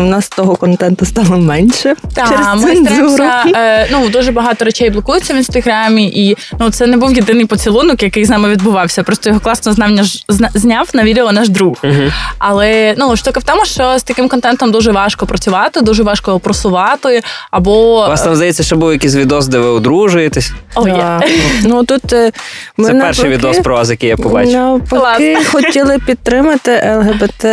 в 0.00 0.04
нас 0.04 0.28
того 0.28 0.56
контенту 0.56 1.06
стало 1.06 1.38
менше. 1.38 1.94
Так, 2.14 2.28
через 2.28 2.46
ми 2.62 2.76
стараємося, 2.76 3.44
е, 3.56 3.88
ну 3.92 4.08
дуже 4.08 4.32
багато 4.32 4.64
речей 4.64 4.90
блокуються 4.90 5.34
в 5.34 5.36
інстаграмі, 5.36 6.08
і 6.08 6.36
ну 6.60 6.70
це 6.70 6.86
не 6.86 6.96
був 6.96 7.12
єдиний 7.14 7.46
поцілунок, 7.46 8.02
який 8.02 8.24
з 8.24 8.30
нами 8.30 8.48
відбувався. 8.48 9.02
Просто 9.02 9.28
його 9.28 9.40
класно 9.40 9.72
знав 9.72 9.90
наш 9.90 10.24
зняв 10.28 10.88
на 10.94 11.02
відео 11.02 11.32
наш 11.32 11.48
друг. 11.48 11.76
Мгм. 11.82 12.12
Але 12.38 12.94
ну 12.98 13.16
штука 13.16 13.40
в 13.40 13.42
тому, 13.42 13.64
що 13.64 13.98
з 13.98 14.02
таким 14.02 14.28
контентом 14.28 14.70
дуже 14.72 14.92
важко 14.92 15.26
працювати, 15.26 15.80
дуже 15.80 16.02
важко 16.02 16.30
його 16.30 16.40
просувати. 16.40 17.22
Або 17.50 18.04
У 18.04 18.08
вас 18.08 18.22
там 18.22 18.36
здається, 18.36 18.62
що 18.62 18.76
був 18.76 18.92
якийсь 18.92 19.14
відос, 19.14 19.46
де 19.46 19.58
ви 19.58 19.68
одружуєтесь. 19.68 20.52
О, 20.74 20.88
є. 20.88 21.20
Ну 21.64 21.84
тут 21.84 22.12
е, 22.12 22.32
ми 22.76 22.88
Це 22.88 22.94
перший 22.94 23.24
навпаки- 23.24 23.36
відос 23.36 23.58
про 23.58 23.74
вас, 23.74 23.90
який 23.90 24.08
я 24.08 24.16
побачив. 24.16 24.52
Навпаки, 24.52 25.38
хотіли 25.52 25.98
підтримати 25.98 26.96
ЛГБТ 26.98 27.46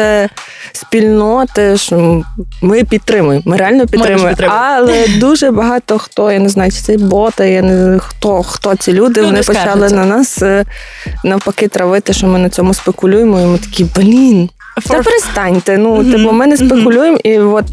спільноти. 0.71 1.77
Що 1.77 2.23
ми 2.61 2.83
підтримуємо. 2.83 3.43
Ми 3.45 3.57
реально 3.57 3.87
підтримуємо. 3.87 4.29
підтримуємо. 4.29 4.65
Але 4.65 5.07
дуже 5.19 5.51
багато 5.51 5.97
хто, 5.97 6.31
я 6.31 6.39
не 6.39 6.49
знаю, 6.49 6.71
чи 6.71 6.77
це 6.77 6.97
боти, 6.97 7.49
я 7.49 7.61
не 7.61 7.99
хто, 7.99 8.43
хто 8.43 8.75
ці 8.75 8.93
люди, 8.93 9.01
Люди 9.01 9.21
вони 9.21 9.41
почали 9.41 9.89
на 9.89 10.05
нас 10.05 10.41
е, 10.41 10.65
навпаки 11.23 11.67
травити, 11.67 12.13
що 12.13 12.27
ми 12.27 12.39
на 12.39 12.49
цьому 12.49 12.73
спекулюємо. 12.73 13.41
І 13.41 13.45
ми 13.45 13.57
такі, 13.57 13.83
блін. 13.83 14.49
Та 14.87 15.03
перестаньте. 15.03 15.77
Ну, 15.77 15.95
Мгм, 15.95 16.11
типу, 16.11 16.31
ми 16.31 16.47
не 16.47 16.57
спекулюємо, 16.57 17.17
і 17.23 17.39
от 17.39 17.65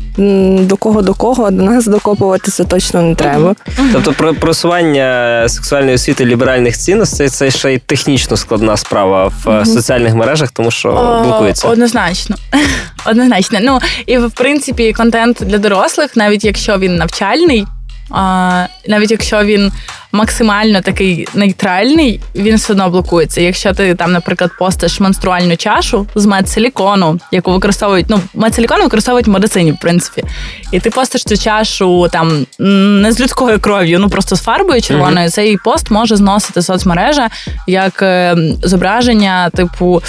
до 0.67 0.76
кого 0.76 1.02
до 1.02 1.14
кого 1.14 1.50
до 1.50 1.62
нас 1.62 1.87
докопуватися 1.87 2.64
точно 2.64 3.02
не 3.02 3.14
треба. 3.14 3.55
Тобто 3.93 4.12
про 4.12 4.35
просування 4.35 5.45
сексуальної 5.49 5.95
освіти 5.95 6.25
ліберальних 6.25 6.76
цінностей 6.78 7.28
це 7.28 7.50
ще 7.50 7.75
й 7.75 7.78
технічно 7.78 8.37
складна 8.37 8.76
справа 8.76 9.33
в 9.45 9.50
е, 9.50 9.67
соціальних 9.67 10.14
мережах, 10.14 10.50
тому 10.50 10.71
що 10.71 10.88
О, 10.88 11.23
блокується. 11.23 11.69
Однозначно. 11.69 12.37
Однозначно. 13.07 13.59
Ну 13.62 13.78
і 14.07 14.19
в 14.19 14.31
принципі 14.31 14.93
контент 14.93 15.38
для 15.40 15.59
дорослих, 15.59 16.17
навіть 16.17 16.45
якщо 16.45 16.78
він 16.78 16.97
навчальний, 16.97 17.67
а, 18.11 18.67
навіть 18.88 19.11
якщо 19.11 19.45
він 19.45 19.73
максимально 20.12 20.80
такий 20.80 21.28
нейтральний, 21.34 22.20
він 22.34 22.56
все 22.56 22.72
одно 22.72 22.90
блокується. 22.90 23.40
Якщо 23.40 23.72
ти 23.72 23.94
там, 23.94 24.12
наприклад, 24.12 24.50
постиш 24.58 25.00
менструальну 25.00 25.56
чашу 25.56 26.06
з 26.14 26.26
медсилікону, 26.26 27.20
яку 27.32 27.52
використовують, 27.52 28.06
ну 28.08 28.20
медсилікон 28.34 28.82
використовують 28.82 29.26
в 29.26 29.30
медицині, 29.30 29.72
в 29.72 29.78
принципі, 29.80 30.24
і 30.72 30.80
ти 30.80 30.90
постиш 30.90 31.24
цю 31.24 31.36
чашу 31.36 32.08
там 32.12 32.46
не 32.58 33.12
з 33.12 33.20
людською 33.20 33.60
кров'ю, 33.60 33.98
ну 33.98 34.08
просто 34.08 34.36
з 34.36 34.40
фарбою 34.40 34.82
червоною, 34.82 35.30
цей 35.30 35.56
пост 35.56 35.90
може 35.90 36.16
зносити 36.16 36.62
соцмережа 36.62 37.28
як 37.66 38.02
е, 38.02 38.36
зображення, 38.62 39.50
типу. 39.50 40.02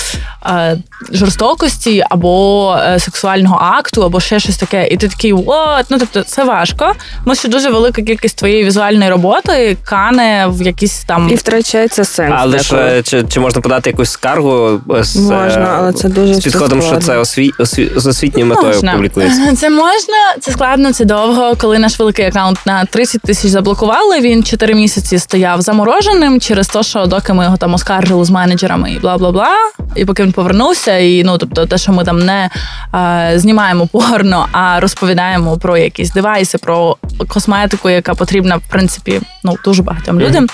е, 0.45 0.77
Жорстокості 1.11 2.03
або 2.09 2.75
е, 2.79 2.99
сексуального 2.99 3.55
акту, 3.55 4.03
або 4.03 4.19
ще 4.19 4.39
щось 4.39 4.57
таке, 4.57 4.87
і 4.87 4.97
ти 4.97 5.07
такий 5.07 5.33
от, 5.33 5.85
ну 5.89 5.97
тобто 5.99 6.23
це 6.23 6.43
важко. 6.43 6.93
Тому 7.23 7.35
що 7.35 7.47
дуже 7.47 7.69
велика 7.69 8.01
кількість 8.01 8.37
твоєї 8.37 8.63
візуальної 8.63 9.09
роботи 9.09 9.77
кане 9.89 10.47
в 10.49 10.61
якісь 10.61 11.03
там 11.03 11.29
І 11.29 11.35
втрачається 11.35 12.03
сенс. 12.03 12.35
Але 12.37 12.59
ж 12.59 12.75
е, 12.75 13.03
чи, 13.03 13.23
чи 13.23 13.39
можна 13.39 13.61
подати 13.61 13.89
якусь 13.89 14.11
скаргу 14.11 14.81
е, 14.95 15.03
з, 15.03 15.15
е, 15.15 15.19
Можна, 15.19 15.75
але 15.77 15.93
це 15.93 16.09
дуже 16.09 16.33
з 16.33 16.43
підходом, 16.43 16.81
що 16.81 16.97
це 16.97 17.17
осві, 17.17 17.51
осві, 17.59 17.91
з 17.95 18.07
освітньою 18.07 18.45
метою 18.45 18.73
Можна. 18.73 18.93
публікується? 18.93 19.55
Це 19.57 19.69
можна, 19.69 20.15
це 20.39 20.51
складно, 20.51 20.93
це 20.93 21.05
довго. 21.05 21.53
Коли 21.57 21.79
наш 21.79 21.99
великий 21.99 22.25
аккаунт 22.25 22.59
на 22.65 22.85
30 22.85 23.21
тисяч 23.21 23.51
заблокували, 23.51 24.19
він 24.19 24.43
4 24.43 24.75
місяці 24.75 25.19
стояв 25.19 25.61
замороженим 25.61 26.39
через 26.39 26.67
те, 26.67 26.83
що 26.83 27.05
доки 27.05 27.33
ми 27.33 27.43
його 27.43 27.57
там 27.57 27.73
оскаржили 27.73 28.25
з 28.25 28.29
менеджерами 28.29 28.91
і 28.91 28.99
бла 28.99 29.17
бла 29.17 29.31
бла. 29.31 29.55
І 29.95 30.05
поки 30.05 30.23
він 30.23 30.31
повернувся, 30.31 30.97
і 30.97 31.23
ну 31.23 31.37
тобто, 31.37 31.65
те, 31.65 31.77
що 31.77 31.91
ми 31.91 32.03
там 32.03 32.19
не 32.19 32.49
е, 32.95 33.33
знімаємо 33.35 33.87
порно, 33.87 34.47
а 34.51 34.79
розповідаємо 34.79 35.57
про 35.57 35.77
якісь 35.77 36.11
девайси, 36.11 36.57
про 36.57 36.97
косметику, 37.27 37.89
яка 37.89 38.13
потрібна 38.13 38.57
в 38.57 38.61
принципі 38.69 39.21
ну 39.43 39.57
дуже 39.65 39.78
багатьом 39.83 40.19
людям. 40.19 40.47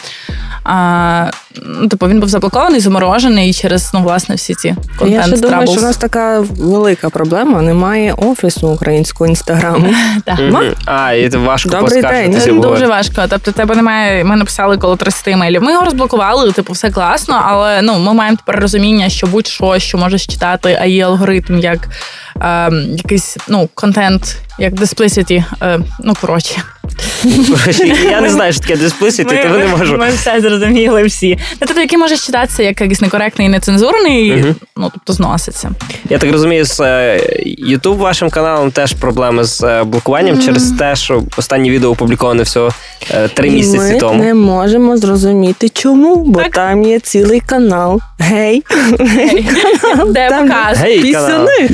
А, 0.63 1.31
ну, 1.65 1.87
типу, 1.87 2.07
він 2.07 2.19
був 2.19 2.29
заблокований, 2.29 2.79
заморожений 2.79 3.53
через 3.53 3.91
ну 3.93 4.01
власне 4.01 4.35
всі 4.35 4.55
ці 4.55 4.75
контент 4.99 5.27
Я 5.27 5.37
ще 5.37 5.37
думаю, 5.37 5.67
що 5.67 5.79
у 5.79 5.83
нас 5.83 5.97
така 5.97 6.39
велика 6.39 7.09
проблема. 7.09 7.61
Немає 7.61 8.13
офісу 8.13 8.67
українського 8.67 9.27
інстаграму. 9.27 9.87
А, 10.85 11.13
і 11.13 11.29
це 11.29 11.37
важко 11.37 11.69
Добрий 11.69 12.01
день. 12.01 12.35
в 12.35 12.61
Дуже 12.61 12.87
важко. 12.87 13.23
Тобто, 13.29 13.51
тебе 13.51 13.75
немає. 13.75 14.23
Ми 14.23 14.35
написали 14.35 14.77
коло 14.77 14.95
30 14.95 15.27
емейлів. 15.27 15.63
Ми 15.63 15.71
його 15.71 15.85
розблокували, 15.85 16.51
типу, 16.51 16.73
все 16.73 16.91
класно, 16.91 17.41
але 17.45 17.81
ну 17.81 17.99
ми 17.99 18.13
маємо 18.13 18.37
тепер 18.37 18.61
розуміння, 18.61 19.09
що 19.09 19.27
будь-що, 19.27 19.79
що 19.79 19.97
можеш 19.97 20.27
читати, 20.27 20.77
а 20.81 20.85
є 20.85 21.05
алгоритм, 21.05 21.59
як 21.59 21.87
е, 22.41 22.71
якийсь 22.95 23.37
ну 23.47 23.69
контент, 23.73 24.37
як 24.59 24.73
диспlicity, 24.73 25.43
е, 25.61 25.79
ну 25.99 26.13
коротше. 26.21 26.61
Я 28.11 28.21
не 28.21 28.29
знаю, 28.29 28.53
що 28.53 28.61
таке 28.61 28.75
диспlicity, 28.75 29.43
тому 29.43 29.57
не 29.57 29.67
можу. 29.67 29.97
Ми 29.97 30.09
все 30.09 30.41
зрозуміли 30.41 31.03
всі. 31.03 31.37
Ну, 31.51 31.57
тобто, 31.67 31.81
який 31.81 31.97
може 31.97 32.17
читатися 32.17 32.63
як 32.63 32.81
якийсь 32.81 33.01
некоректний 33.01 33.47
і 33.47 33.49
нецензурний, 33.49 34.45
ну 34.77 34.91
тобто 34.93 35.13
зноситься. 35.13 35.71
Я 36.09 36.17
так 36.17 36.31
розумію, 36.31 36.65
з 36.65 36.79
е, 36.79 37.19
YouTube 37.69 37.97
вашим 37.97 38.29
каналом 38.29 38.71
теж 38.71 38.93
проблеми 38.93 39.43
з 39.43 39.63
е, 39.63 39.83
блокуванням 39.83 40.41
через 40.41 40.71
те, 40.71 40.95
що 40.95 41.23
останнє 41.37 41.69
відео 41.69 41.89
опубліковане 41.89 42.43
всього 42.43 42.69
е, 43.11 43.27
три 43.27 43.49
місяці 43.49 43.93
ми 43.93 43.99
тому. 43.99 44.23
не 44.23 44.33
можемо 44.33 44.97
зрозуміти, 44.97 45.69
чому, 45.69 46.15
бо 46.15 46.39
Так. 46.41 46.51
там 46.51 46.83
є 46.83 46.99
цілий 46.99 47.39
канал. 47.39 48.01
Гей, 48.19 48.63
Де 50.07 50.29
Там 50.29 50.47
показ. 50.47 50.81
Пісюни. 50.81 51.69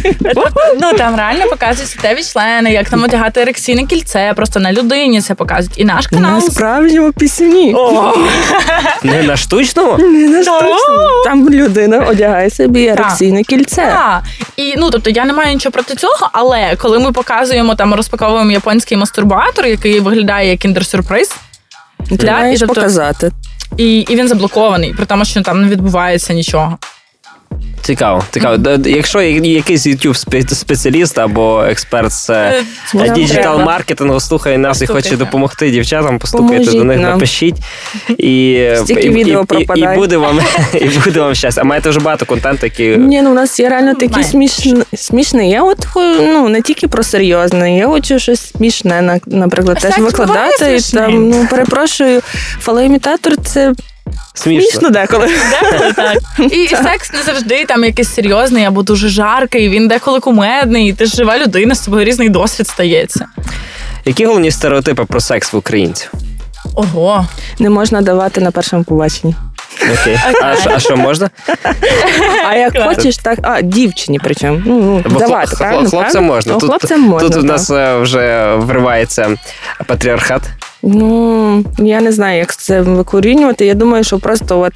Ну 0.81 0.93
там 0.97 1.15
реально 1.15 1.45
показують 1.49 1.89
статеві 1.89 2.23
члени, 2.23 2.71
як 2.71 2.89
там 2.89 3.03
одягати 3.03 3.41
ерекційне 3.41 3.85
кільце, 3.85 4.33
просто 4.35 4.59
на 4.59 4.73
людині 5.01 5.21
це 5.21 5.35
показують. 5.35 5.79
І 5.79 5.85
наш 5.85 6.11
На 6.11 6.17
канал. 6.17 6.41
справжньому 6.41 7.11
пісюні. 7.11 7.73
О, 7.77 8.13
Не 9.03 9.23
на 9.23 9.37
штучному? 9.37 9.97
Не 9.97 10.27
на 10.27 10.43
штучному. 10.43 11.23
Там 11.25 11.49
людина 11.49 11.99
одягає 11.99 12.49
собі 12.49 12.85
ерекційне 12.87 13.43
кільце. 13.43 13.75
Так. 13.85 14.23
І 14.57 14.73
ну 14.77 14.89
тобто 14.91 15.09
я 15.09 15.25
не 15.25 15.33
маю 15.33 15.53
нічого 15.53 15.73
проти 15.73 15.95
цього, 15.95 16.29
але 16.31 16.75
коли 16.75 16.99
ми 16.99 17.11
показуємо 17.11 17.75
там 17.75 17.93
розпаковуємо 17.93 18.51
японський 18.51 18.97
мастурбатор, 18.97 19.65
який 19.65 19.99
виглядає 19.99 20.49
як 20.51 20.59
кіндер-сюрприз, 20.59 21.35
Ти 22.19 22.31
маєш 22.31 22.55
і 22.57 22.59
тобто- 22.59 22.73
показати. 22.75 23.31
і, 23.77 23.99
і 23.99 24.15
він 24.15 24.27
заблокований, 24.27 24.93
при 24.93 25.05
тому, 25.05 25.25
що 25.25 25.41
там 25.41 25.61
не 25.61 25.67
відбувається 25.67 26.33
нічого. 26.33 26.77
Цікаво, 27.81 28.23
цікаво. 28.31 28.77
Якщо 28.85 29.21
якийсь 29.21 29.87
YouTube 29.87 30.25
спе- 30.27 30.53
спеціаліст 30.55 31.19
або 31.19 31.63
експерт 31.63 32.11
з 32.11 32.29
Е, 32.29 32.63
digital 33.15 33.59
маркетингу 33.61 34.19
слухає 34.19 34.57
нас 34.57 34.81
і 34.81 34.87
хоче 34.87 35.17
допомогти 35.17 35.71
дівчатам, 35.71 36.19
постукайте 36.19 36.53
Поможіть 36.53 36.77
до 36.79 36.83
них, 36.83 36.99
нам. 36.99 37.11
напишіть. 37.13 37.55
І, 38.17 38.51
і, 38.87 39.09
відео 39.09 39.39
і, 39.39 39.43
і, 39.43 39.45
пропадає. 39.45 39.95
і 39.95 39.99
буде 39.99 40.17
вам 40.17 40.39
і 40.73 40.85
буде 41.05 41.19
вам 41.19 41.35
щастя. 41.35 41.61
А 41.61 41.63
маєте 41.63 41.89
вже 41.89 41.99
багато 41.99 42.25
контенту, 42.25 42.65
який 42.65 42.97
Ні, 42.97 43.21
ну 43.21 43.31
у 43.31 43.33
нас 43.33 43.59
є 43.59 43.69
реально 43.69 43.93
такі 43.95 44.23
смішні. 44.23 44.83
смішні. 44.93 45.49
Я 45.49 45.63
от 45.63 45.87
ну 45.95 46.49
не 46.49 46.61
тільки 46.61 46.87
про 46.87 47.03
серйозне, 47.03 47.77
я 47.77 47.87
хочу 47.87 48.19
щось 48.19 48.51
смішне, 48.57 49.01
на- 49.01 49.19
наприклад, 49.25 49.77
А 49.81 49.89
теж 49.89 49.97
викладати. 49.97 50.75
І 50.75 50.79
там, 50.93 51.29
ну 51.29 51.47
перепрошую, 51.49 52.21
фалоімітатор 52.59 53.33
це 53.45 53.73
смішно. 54.33 54.71
смішно 54.71 54.89
деколи. 54.89 55.27
Деколи 55.61 55.93
так. 55.95 56.17
І, 56.51 56.63
і 56.63 56.67
секс 56.67 57.13
не 57.13 57.23
завжди 57.23 57.65
там 57.65 57.83
якийсь 57.83 58.13
серйозний 58.13 58.65
або 58.65 58.83
дуже 58.83 59.09
жаркий. 59.09 59.69
Він 59.69 59.87
деколи 59.87 60.19
кумедний. 60.19 60.89
І 60.89 60.93
ти 60.93 61.05
ж 61.05 61.15
жива 61.15 61.37
людина, 61.39 61.75
з 61.75 61.79
тобою 61.79 62.05
різний 62.05 62.29
досвід 62.29 62.67
стається. 62.67 63.25
Які 64.05 64.25
головні 64.25 64.51
стереотипи 64.51 65.05
про 65.05 65.21
секс 65.21 65.53
в 65.53 65.57
українців? 65.57 66.11
Ого. 66.75 67.25
Не 67.59 67.69
можна 67.69 68.01
давати 68.01 68.41
на 68.41 68.51
першому 68.51 68.83
побаченні. 68.83 69.35
Окей. 70.01 70.19
А, 70.43 70.55
що- 70.55 70.69
а 70.75 70.79
що 70.79 70.97
можна? 70.97 71.29
А 72.49 72.55
як 72.55 72.73
Клас. 72.73 72.95
хочеш, 72.95 73.17
так 73.17 73.39
а 73.43 73.61
дівчині 73.61 74.19
причому. 74.23 74.61
Ну, 74.65 74.79
ну 75.05 75.13
Бо 75.13 75.19
давати, 75.19 75.47
хлоп- 75.47 75.57
правильно? 75.57 75.89
хлопцям 75.89 76.11
правильно? 76.11 76.33
можна. 76.33 76.53
Ну, 76.53 76.59
Тут- 76.59 76.69
хлопцям 76.69 77.01
можна. 77.01 77.29
Тут 77.29 77.37
у 77.37 77.43
нас 77.43 77.69
е, 77.69 77.97
вже 77.97 78.55
вривається 78.55 79.29
патріархат. 79.85 80.41
Ну, 80.83 81.65
я 81.77 82.01
не 82.01 82.11
знаю, 82.11 82.37
як 82.39 82.55
це 82.55 82.81
викорінювати. 82.81 83.65
Я 83.65 83.73
думаю, 83.73 84.03
що 84.03 84.19
просто 84.19 84.59
от 84.59 84.73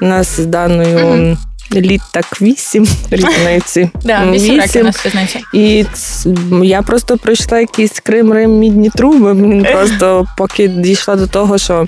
у 0.00 0.04
нас 0.04 0.40
з 0.40 0.46
даною 0.46 0.98
Мгм. 0.98 1.36
літ 1.72 2.00
так 2.12 2.42
вісім 2.42 2.86
різниці. 3.10 3.90
Да, 4.04 4.20
Ну, 4.24 4.32
вісім 4.32 4.60
років 4.60 4.84
нас 4.84 5.06
різниця. 5.06 5.40
І 5.54 5.84
я 6.62 6.82
просто 6.82 7.16
пройшла 7.18 7.60
якісь 7.60 8.00
крим 8.00 8.32
рим 8.32 8.50
мідні 8.58 8.90
труби. 8.90 9.34
Блін, 9.34 9.66
просто 9.72 10.26
поки 10.38 10.68
дійшла 10.68 11.16
до 11.16 11.26
того, 11.26 11.58
що 11.58 11.86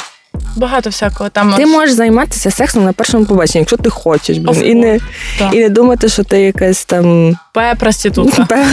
Багато 0.56 0.90
всякого 0.90 1.30
там. 1.30 1.52
Ти 1.56 1.66
можеш 1.66 1.94
займатися 1.94 2.50
сексом 2.50 2.84
на 2.84 2.92
першому 2.92 3.24
побаченні, 3.24 3.60
якщо 3.60 3.76
ти 3.76 3.90
хочеш, 3.90 4.38
блін, 4.38 4.66
і 4.66 4.74
не, 4.74 5.00
Так. 5.38 5.54
і 5.54 5.60
не 5.60 5.68
думати, 5.68 6.08
що 6.08 6.22
ти 6.24 6.40
якась 6.40 6.84
там 6.84 7.36
П-проститутка. 7.52 8.46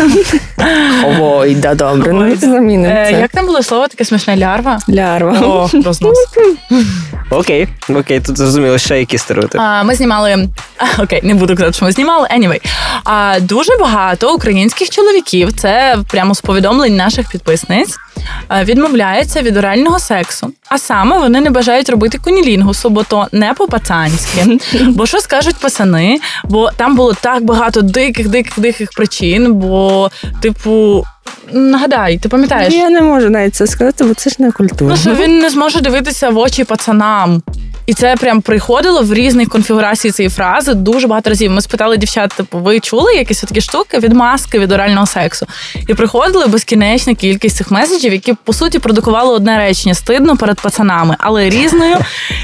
Ой, 1.19 1.55
да 1.55 1.75
добре, 1.75 2.13
ну 2.13 2.21
Ой, 2.21 2.35
да. 2.35 2.47
замінимо 2.51 2.93
Е. 2.95 3.17
Як 3.21 3.31
там 3.31 3.45
було 3.45 3.63
слово 3.63 3.87
таке 3.87 4.05
смішне 4.05 4.37
лярва? 4.37 4.79
Лярва. 4.89 5.39
О, 5.41 5.69
рознос. 5.85 6.17
Окей, 7.29 7.67
окей, 7.89 8.19
тут 8.19 8.37
зрозуміло, 8.37 8.77
ще 8.77 8.99
які 8.99 9.17
стереотипи. 9.17 9.63
А, 9.63 9.83
ми 9.83 9.95
знімали. 9.95 10.47
Окей, 10.99 11.19
не 11.23 11.33
буду 11.35 11.55
казати, 11.55 11.73
що 11.73 11.85
ми 11.85 11.91
знімали. 11.91 12.27
Anyway. 12.37 12.59
А, 13.03 13.39
дуже 13.41 13.77
багато 13.79 14.33
українських 14.35 14.89
чоловіків, 14.89 15.53
це 15.53 15.97
прямо 16.07 16.35
з 16.35 16.41
повідомлень 16.41 16.95
наших 16.95 17.29
підписниць. 17.29 17.97
а, 18.47 18.63
Відмовляються 18.63 19.41
від 19.41 19.57
орального 19.57 19.99
сексу, 19.99 20.51
а 20.69 20.77
саме 20.77 21.17
вони 21.19 21.41
не 21.41 21.49
бажають 21.51 21.89
робити 21.89 22.17
кунілінгусу, 22.17 22.89
бо 22.89 23.03
то 23.03 23.27
не 23.31 23.53
по-пацанськи. 23.53 24.59
Бо 24.87 25.05
що 25.05 25.19
скажуть 25.19 25.55
пацани? 25.55 26.19
Бо 26.43 26.71
там 26.71 26.95
було 26.95 27.13
так 27.21 27.43
багато 27.43 27.81
диких, 27.81 28.27
диких, 28.27 28.59
диких 28.59 28.89
причин. 28.91 29.53
Бо, 29.53 30.11
типу, 30.41 31.05
нагадай, 31.51 32.17
ти 32.17 32.29
пам'ятаєш? 32.29 32.73
Я 32.73 32.89
не 32.89 33.01
можу 33.01 33.29
навіть 33.29 33.55
це 33.55 33.67
сказати, 33.67 34.03
бо 34.03 34.13
це 34.13 34.29
ж 34.29 34.35
не 34.39 34.51
культура. 34.51 34.95
Ну, 34.95 34.97
що 34.97 35.23
він 35.23 35.39
не 35.39 35.49
зможе 35.49 35.81
дивитися 35.81 36.29
в 36.29 36.37
очі 36.37 36.63
пацанам. 36.63 37.41
І 37.91 37.93
це 37.93 38.15
прям 38.15 38.41
приходило 38.41 39.01
в 39.01 39.13
різних 39.13 39.49
конфігураціях 39.49 40.15
цієї 40.15 40.29
фрази 40.29 40.73
дуже 40.73 41.07
багато 41.07 41.29
разів. 41.29 41.51
Ми 41.51 41.61
спитали 41.61 41.97
дівчат, 41.97 42.33
типу, 42.37 42.59
ви 42.59 42.79
чули 42.79 43.13
якісь 43.13 43.41
такі 43.41 43.61
штуки 43.61 43.99
від 43.99 44.13
маски 44.13 44.59
від 44.59 44.71
орального 44.71 45.05
сексу? 45.05 45.45
І 45.87 45.93
приходили 45.93 46.47
безкінечна 46.47 47.15
кількість 47.15 47.55
цих 47.55 47.71
меседжів, 47.71 48.13
які 48.13 48.33
по 48.33 48.53
суті 48.53 48.79
продукували 48.79 49.33
одне 49.33 49.57
речення 49.57 49.95
стидно 49.95 50.37
перед 50.37 50.61
пацанами, 50.61 51.15
але 51.19 51.49
різною, 51.49 51.95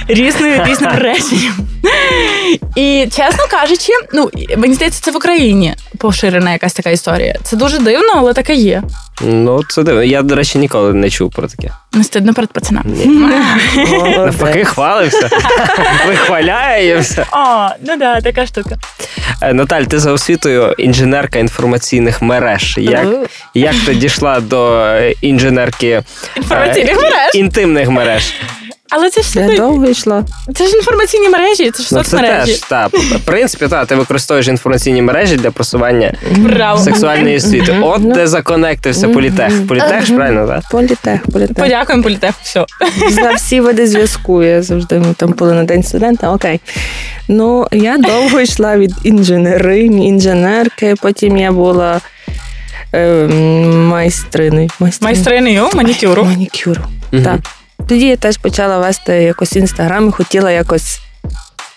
різною, 0.08 0.64
різним 0.66 0.92
реченням. 0.92 1.54
І 2.76 3.08
чесно 3.12 3.44
кажучи, 3.52 3.92
ну 4.14 4.30
мені 4.58 4.74
здається, 4.74 5.02
це 5.04 5.12
в 5.12 5.16
Україні 5.16 5.76
поширена 5.98 6.52
якась 6.52 6.74
така 6.74 6.90
історія. 6.90 7.36
Це 7.44 7.58
дуже 7.58 7.80
дивно, 7.80 8.14
але 8.16 8.34
таке 8.34 8.56
є. 8.56 8.84
Ну, 9.22 9.64
це 9.70 9.84
дивно. 9.84 10.04
Я, 10.04 10.22
до 10.22 10.36
речі, 10.36 10.58
ніколи 10.58 10.94
не 10.94 11.10
чув 11.10 11.32
про 11.32 11.48
таке. 11.48 11.72
Не 11.98 12.04
стидно 12.04 12.34
перед 12.34 12.52
пацанами. 12.54 12.96
Навпаки, 14.18 14.64
хвалився. 14.66 15.30
Вихваляємося. 16.08 17.26
О, 17.32 17.70
ну 17.88 17.98
да, 17.98 18.22
така 18.22 18.46
штука. 18.46 18.76
Е, 19.42 19.54
Наталь, 19.54 19.84
ти 19.84 20.00
за 20.00 20.12
освітою 20.12 20.74
інженерка 20.78 21.40
інформаційних 21.40 22.22
мереж. 22.22 22.76
Як, 22.78 23.06
як 23.54 23.76
ти 23.86 23.96
дійшла 23.96 24.40
до 24.40 24.80
е, 24.80 25.14
інженерки 25.22 25.88
е, 25.90 26.04
Інформаційних 26.36 26.96
мереж. 26.96 27.36
інтимних 27.36 27.90
мереж? 27.90 28.34
Але 28.90 29.10
це 29.10 29.22
ж 29.22 29.40
Я 29.40 29.48
це, 29.48 29.56
довго 29.58 29.86
йшла. 29.90 30.24
це 30.56 30.68
ж 30.68 30.76
інформаційні 30.78 31.30
мережі, 31.30 31.72
це 31.72 31.84
ж 31.84 31.90
Ну, 31.96 32.04
це 32.04 32.10
соцмережі. 32.10 32.52
теж 32.52 32.60
так. 32.62 32.90
В 32.94 33.20
принципі, 33.26 33.68
так, 33.68 33.88
ти 33.88 33.96
використовуєш 33.96 34.48
інформаційні 34.48 35.02
мережі 35.02 35.36
для 35.38 35.52
просування 35.52 36.14
Браво. 36.38 36.80
сексуальної 36.84 37.38
освіти. 37.38 37.76
От 37.82 38.02
Ну. 38.02 38.14
де 38.14 38.28
законектився 38.28 39.08
політех. 39.10 39.68
Політех 39.68 40.06
ж 40.06 40.14
правильно, 40.16 40.48
так? 40.48 40.64
Політех, 40.72 41.20
політех. 41.34 41.58
Подякуємо 41.58 42.04
політеху. 42.04 42.34
Все. 42.44 42.66
За 43.12 43.32
всі 43.36 43.60
види 43.62 43.88
зв'язку. 43.88 44.44
Я 44.44 44.62
завжди 44.62 45.00
ми 45.00 45.14
там 45.18 45.30
були 45.32 45.54
на 45.54 45.64
день 45.64 45.84
студента. 45.84 46.32
Окей. 46.32 46.60
Ну, 47.28 47.68
я 47.72 47.98
довго 47.98 48.40
йшла 48.42 48.78
від 48.78 48.94
інженеринь, 49.04 50.04
інженерки, 50.04 50.96
потім 51.02 51.38
я 51.38 51.52
була 51.52 52.02
е, 52.96 53.28
майстриною. 55.02 55.70
Манікюру. 55.76 56.24
Манікюру. 56.24 56.82
Мгм. 57.12 57.24
Так. 57.24 57.40
Тоді 57.90 58.08
я 58.08 58.18
теж 58.18 58.38
почала 58.38 58.78
вести 58.78 59.14
якось 59.14 59.56
інстаграм 59.56 60.10
і 60.10 60.12
хотіла 60.12 60.52
якось 60.52 61.00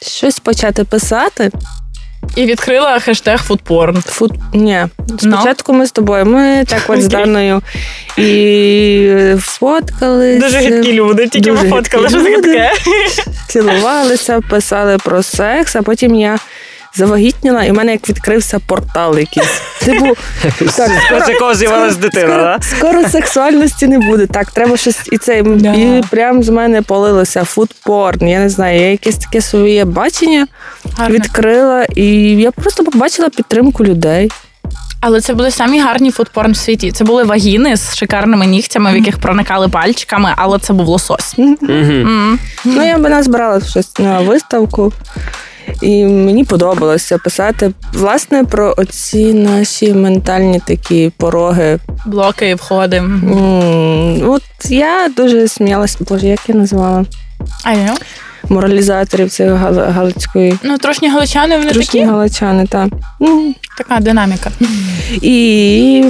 щось 0.02 0.38
почати 0.38 0.84
писати. 0.84 1.50
І 2.36 2.46
відкрила 2.46 2.98
хештег 2.98 3.42
фудпорн. 3.42 4.02
Фут... 4.06 4.32
Ні. 4.54 4.86
Спочатку 5.18 5.72
ми 5.72 5.86
з 5.86 5.92
тобою. 5.92 6.26
Ми 6.26 6.64
так 6.68 6.82
от 6.88 7.02
з 7.02 7.06
Даною 7.06 7.62
і 8.16 9.34
фоткались. 9.38 10.40
Дуже 10.42 10.58
гидкі 10.58 10.92
люди, 10.92 11.28
тільки 11.28 11.50
Дуже 11.50 11.62
ми 11.62 11.70
фоткали, 11.70 12.08
що 12.08 12.24
таке. 12.24 12.72
цілувалися, 13.48 14.40
писали 14.50 14.98
про 14.98 15.22
секс, 15.22 15.76
а 15.76 15.82
потім 15.82 16.14
я 16.14 16.38
завагітніла, 16.94 17.64
і 17.64 17.70
в 17.70 17.74
мене 17.74 17.92
як 17.92 18.08
відкрився 18.08 18.58
портал 18.58 19.18
якийсь. 19.18 19.62
Типу, 19.84 20.16
так, 20.76 20.90
З 21.26 21.28
якого 21.28 21.54
з'явилась 21.54 21.96
дитина, 21.96 22.26
скоро, 22.26 22.42
так? 22.44 22.64
скоро 22.64 23.08
сексуальності 23.08 23.86
не 23.86 23.98
буде. 23.98 24.26
Так, 24.26 24.50
треба 24.50 24.76
щось 24.76 24.98
і 25.12 25.18
це. 25.18 25.42
Да. 25.42 25.72
І 25.72 26.02
прям 26.10 26.42
з 26.42 26.48
мене 26.48 26.82
полилося 26.82 27.44
фудпорн. 27.44 28.28
Я 28.28 28.38
не 28.38 28.48
знаю, 28.48 28.80
я 28.80 28.90
якесь 28.90 29.16
таке 29.16 29.40
своє 29.40 29.84
бачення 29.84 30.46
Гарно. 30.96 31.14
відкрила, 31.14 31.84
і 31.96 32.06
я 32.36 32.50
просто 32.50 32.84
побачила 32.84 33.28
підтримку 33.28 33.84
людей. 33.84 34.30
Але 35.02 35.20
це 35.20 35.34
були 35.34 35.50
самі 35.50 35.80
гарні 35.80 36.10
фудпорн 36.10 36.52
в 36.52 36.56
світі. 36.56 36.92
Це 36.92 37.04
були 37.04 37.24
вагіни 37.24 37.76
з 37.76 37.96
шикарними 37.96 38.46
нігтями, 38.46 38.92
в 38.92 38.96
яких 38.96 39.18
проникали 39.18 39.68
пальчиками, 39.68 40.32
але 40.36 40.58
це 40.58 40.72
був 40.72 40.86
лосось. 40.86 41.34
Угу. 41.36 41.56
М. 41.68 42.38
Ну, 42.64 42.86
я 42.86 42.98
би 42.98 43.08
назбирала 43.08 43.60
щось 43.60 43.98
на 43.98 44.20
виставку. 44.20 44.92
І 45.82 46.04
мені 46.04 46.44
подобалося 46.44 47.18
писати 47.18 47.72
власне 47.92 48.44
про 48.44 48.74
оці 48.76 49.34
наші 49.34 49.92
ментальні 49.94 50.60
такі 50.66 51.12
пороги. 51.16 51.78
Блоки, 52.06 52.54
входи. 52.54 52.96
М, 52.96 54.20
От 54.30 54.42
я 54.68 55.08
дуже 55.16 55.48
сміялася, 55.48 55.96
боже, 56.08 56.26
як 56.26 56.40
я 56.48 56.54
називала 56.54 57.04
А 57.64 57.72
я? 57.72 57.94
моралізаторів 58.48 59.30
цієї 59.30 59.54
гал- 59.54 59.92
галицької 59.92 60.54
Ну, 60.62 60.78
трошні 60.78 61.08
галичани, 61.10 61.58
вони 61.58 61.70
трушні 61.70 62.00
такі. 62.00 62.10
галичани, 62.12 62.66
так. 62.66 62.88
Така 63.78 64.00
динаміка. 64.00 64.50
І 65.22 66.04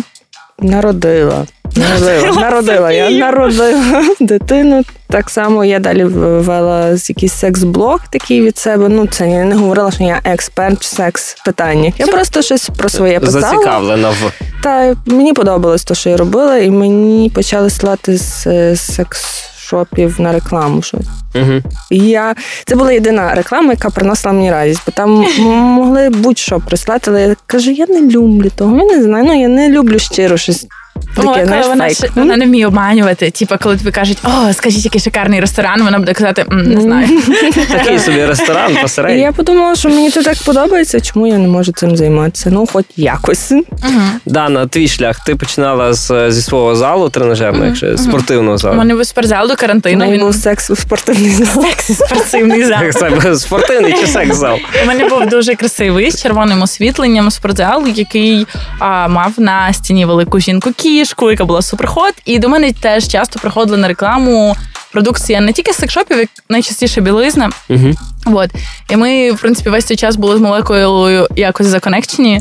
народила. 0.58 1.46
Народила, 1.76 2.40
народила. 2.40 2.92
Я 2.92 3.10
народила 3.10 4.04
дитину. 4.20 4.82
Так 5.08 5.30
само 5.30 5.64
я 5.64 5.78
далі 5.78 6.04
вела 6.04 6.96
з 6.96 7.10
якийсь 7.10 7.32
секс-блог 7.32 7.98
такий 8.10 8.42
від 8.42 8.58
себе. 8.58 8.88
Ну, 8.88 9.06
це 9.06 9.30
я 9.30 9.44
не 9.44 9.54
говорила, 9.54 9.90
що 9.90 10.04
я 10.04 10.20
експерт 10.24 10.80
в 10.80 10.84
секс-питаннях. 10.84 11.94
Я 11.98 12.06
просто 12.06 12.42
щось 12.42 12.70
про 12.76 12.88
своє 12.88 13.20
писала. 13.20 13.40
Зацікавлена 13.40 14.10
в 14.10 14.32
Та 14.62 14.96
мені 15.06 15.32
подобалось 15.32 15.84
те, 15.84 15.94
що 15.94 16.10
я 16.10 16.16
робила, 16.16 16.58
і 16.58 16.70
мені 16.70 17.30
почали 17.34 17.70
слати 17.70 18.16
з 18.16 18.46
е, 18.46 18.72
секс-шопів 18.76 20.20
на 20.20 20.32
рекламу. 20.32 20.82
Щось. 20.82 21.06
угу. 21.34 21.62
Я 21.90 22.34
це 22.66 22.76
була 22.76 22.92
єдина 22.92 23.34
реклама, 23.34 23.70
яка 23.70 23.90
приносила 23.90 24.32
мені 24.34 24.50
радість, 24.52 24.82
бо 24.86 24.92
там 24.92 25.26
могли 25.48 26.10
будь-що 26.10 26.60
прислати, 26.60 27.10
але 27.10 27.22
я 27.22 27.36
кажу, 27.46 27.70
я 27.70 27.86
не 27.86 28.00
люблю 28.00 28.50
того. 28.56 28.76
Я 28.76 28.84
не 28.84 29.02
знаю. 29.02 29.24
Ну 29.24 29.40
я 29.40 29.48
не 29.48 29.68
люблю 29.68 29.98
щиро 29.98 30.36
щось. 30.36 30.66
Таке, 31.14 31.46
знаєш, 31.46 31.66
вона, 31.66 31.84
фейк. 31.84 31.96
ще- 31.96 32.08
вона 32.14 32.36
не 32.36 32.44
вміє 32.46 32.66
обманювати. 32.66 33.30
Типа, 33.30 33.56
коли 33.58 33.76
тобі 33.76 33.90
кажуть, 33.90 34.18
о, 34.24 34.52
скажіть, 34.52 34.84
який 34.84 35.00
шикарний 35.00 35.40
ресторан, 35.40 35.82
вона 35.82 35.98
буде 35.98 36.12
казати, 36.12 36.44
«М, 36.52 36.62
не 36.74 36.80
знаю. 36.80 37.08
такий 37.70 37.98
собі 37.98 38.24
ресторан 38.26 38.72
І 38.72 38.82
посередньо. 38.82 39.22
я 39.22 39.32
подумала, 39.32 39.74
що 39.74 39.88
мені 39.88 40.10
це 40.10 40.22
так 40.22 40.36
подобається, 40.46 41.00
чому 41.00 41.26
я 41.26 41.38
не 41.38 41.48
можу 41.48 41.72
цим 41.72 41.96
займатися? 41.96 42.50
Ну, 42.52 42.66
хоч 42.72 42.84
якось. 42.96 43.50
Мгм. 43.50 44.10
Дана, 44.26 44.66
твій 44.66 44.88
шлях. 44.88 45.24
Ти 45.24 45.36
починала 45.36 45.92
з, 45.94 46.30
зі 46.30 46.42
свого 46.42 46.76
залу 46.76 47.08
тренажерного, 47.08 47.64
якщо 47.66 47.98
спортивного 47.98 48.54
У 48.54 48.58
залу. 48.58 48.76
мене 48.76 48.94
був 48.94 49.06
спортзал 49.06 49.48
до 49.48 49.56
карантину. 49.56 50.04
Ну, 50.04 50.12
Він 50.12 50.20
був 50.20 50.34
секс 50.34 50.70
у 50.70 50.76
спортивний 50.76 51.30
зал. 51.30 51.64
спортивний 51.78 52.64
зал. 52.64 52.82
Як 52.82 52.94
це 53.22 53.34
спортивний 53.36 53.92
чи 54.00 54.06
секс-зал? 54.06 54.58
У 54.84 54.86
мене 54.86 55.08
був 55.08 55.26
дуже 55.28 55.54
красивий 55.54 56.10
з 56.10 56.22
червоним 56.22 56.62
освітленням 56.62 57.30
спортзал, 57.30 57.86
який 57.94 58.46
а, 58.78 59.08
мав 59.08 59.32
на 59.38 59.72
стіні 59.72 60.04
велику 60.06 60.40
жінку 60.40 60.70
кішку, 61.00 61.30
яка 61.30 61.44
була 61.44 61.62
суперхот. 61.62 62.14
І 62.24 62.38
до 62.38 62.48
мене 62.48 62.72
теж 62.72 63.08
часто 63.08 63.38
приходили 63.38 63.78
на 63.78 63.88
рекламу 63.88 64.56
продукція 64.92 65.40
не 65.40 65.52
тільки 65.52 65.72
з 65.72 65.76
секшопів, 65.76 66.18
як 66.18 66.28
найчастіше 66.48 67.00
білизна. 67.00 67.50
Угу. 67.68 67.94
От. 68.26 68.50
І 68.90 68.96
ми, 68.96 69.32
в 69.32 69.40
принципі, 69.40 69.70
весь 69.70 69.84
цей 69.84 69.96
час 69.96 70.16
були 70.16 70.36
з 70.36 70.40
молекулою 70.40 71.28
якось 71.36 71.66
законекчені. 71.66 72.40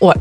От. 0.00 0.16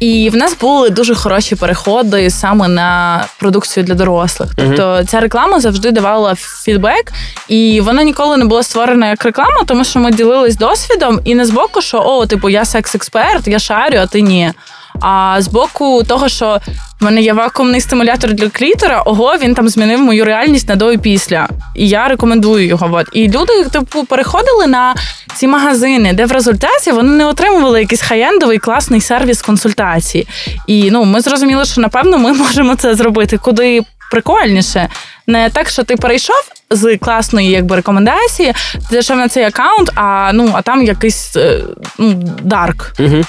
І 0.00 0.30
в 0.30 0.36
нас 0.36 0.56
були 0.60 0.90
дуже 0.90 1.14
хороші 1.14 1.56
переходи 1.56 2.30
саме 2.30 2.68
на 2.68 3.24
продукцію 3.38 3.84
для 3.84 3.94
дорослих. 3.94 4.50
Тобто 4.56 5.04
ця 5.04 5.20
реклама 5.20 5.60
завжди 5.60 5.90
давала 5.90 6.34
фідбек, 6.34 7.12
і 7.48 7.80
вона 7.80 8.02
ніколи 8.02 8.36
не 8.36 8.44
була 8.44 8.62
створена 8.62 9.08
як 9.08 9.24
реклама, 9.24 9.64
тому 9.66 9.84
що 9.84 9.98
ми 9.98 10.12
ділились 10.12 10.56
досвідом, 10.56 11.20
і 11.24 11.34
не 11.34 11.46
з 11.46 11.50
боку, 11.50 11.82
що 11.82 11.98
о, 11.98 12.26
типу, 12.26 12.48
я 12.48 12.64
секс-експерт, 12.64 13.48
я 13.48 13.58
шарю, 13.58 13.98
а 13.98 14.06
ти 14.06 14.20
ні. 14.20 14.52
А 15.00 15.36
з 15.38 15.48
боку 15.48 16.02
того, 16.02 16.28
що 16.28 16.60
в 17.00 17.04
мене 17.04 17.22
є 17.22 17.32
вакуумний 17.32 17.80
стимулятор 17.80 18.32
для 18.32 18.48
клітора, 18.48 19.02
ого, 19.02 19.36
він 19.36 19.54
там 19.54 19.68
змінив 19.68 20.00
мою 20.00 20.24
реальність 20.24 20.68
на 20.68 20.76
до 20.76 20.92
і 20.92 20.98
після. 20.98 21.48
І 21.74 21.88
я 21.88 22.08
рекомендую 22.08 22.66
його. 22.66 22.88
От. 22.92 23.06
І 23.12 23.28
люди, 23.28 23.64
типу, 23.72 24.04
переходили 24.04 24.66
на 24.66 24.94
ці 25.34 25.46
магазини, 25.46 26.12
де 26.12 26.26
в 26.26 26.32
результаті 26.32 26.92
вони 26.92 27.12
не 27.12 27.26
отримували 27.26 27.80
якийсь 27.80 28.02
хаєндовий 28.02 28.58
класний 28.58 29.00
сервіс 29.00 29.42
консультації. 29.42 30.26
І 30.66 30.90
ну, 30.90 31.04
ми 31.04 31.20
зрозуміли, 31.20 31.64
що 31.64 31.80
напевно 31.80 32.18
ми 32.18 32.32
можемо 32.44 32.74
це 32.74 32.94
зробити 32.94 33.38
куди 33.38 33.82
прикольніше. 34.10 34.88
Не 35.26 35.50
так, 35.50 35.68
що 35.68 35.82
ти 35.84 35.96
перейшов 35.96 36.42
з 36.70 36.96
класної 36.96 37.50
якби 37.50 37.76
рекомендації, 37.76 38.52
ти 38.72 38.86
зайшов 38.90 39.16
на 39.16 39.28
цей 39.28 39.44
аккаунт, 39.44 39.90
а 39.94 40.30
ну 40.32 40.50
а 40.52 40.62
там 40.62 40.82
якийсь 40.82 41.36
е, 41.36 41.60
ну, 41.98 42.12
дарк. 42.42 42.92
Угу. 42.98 43.24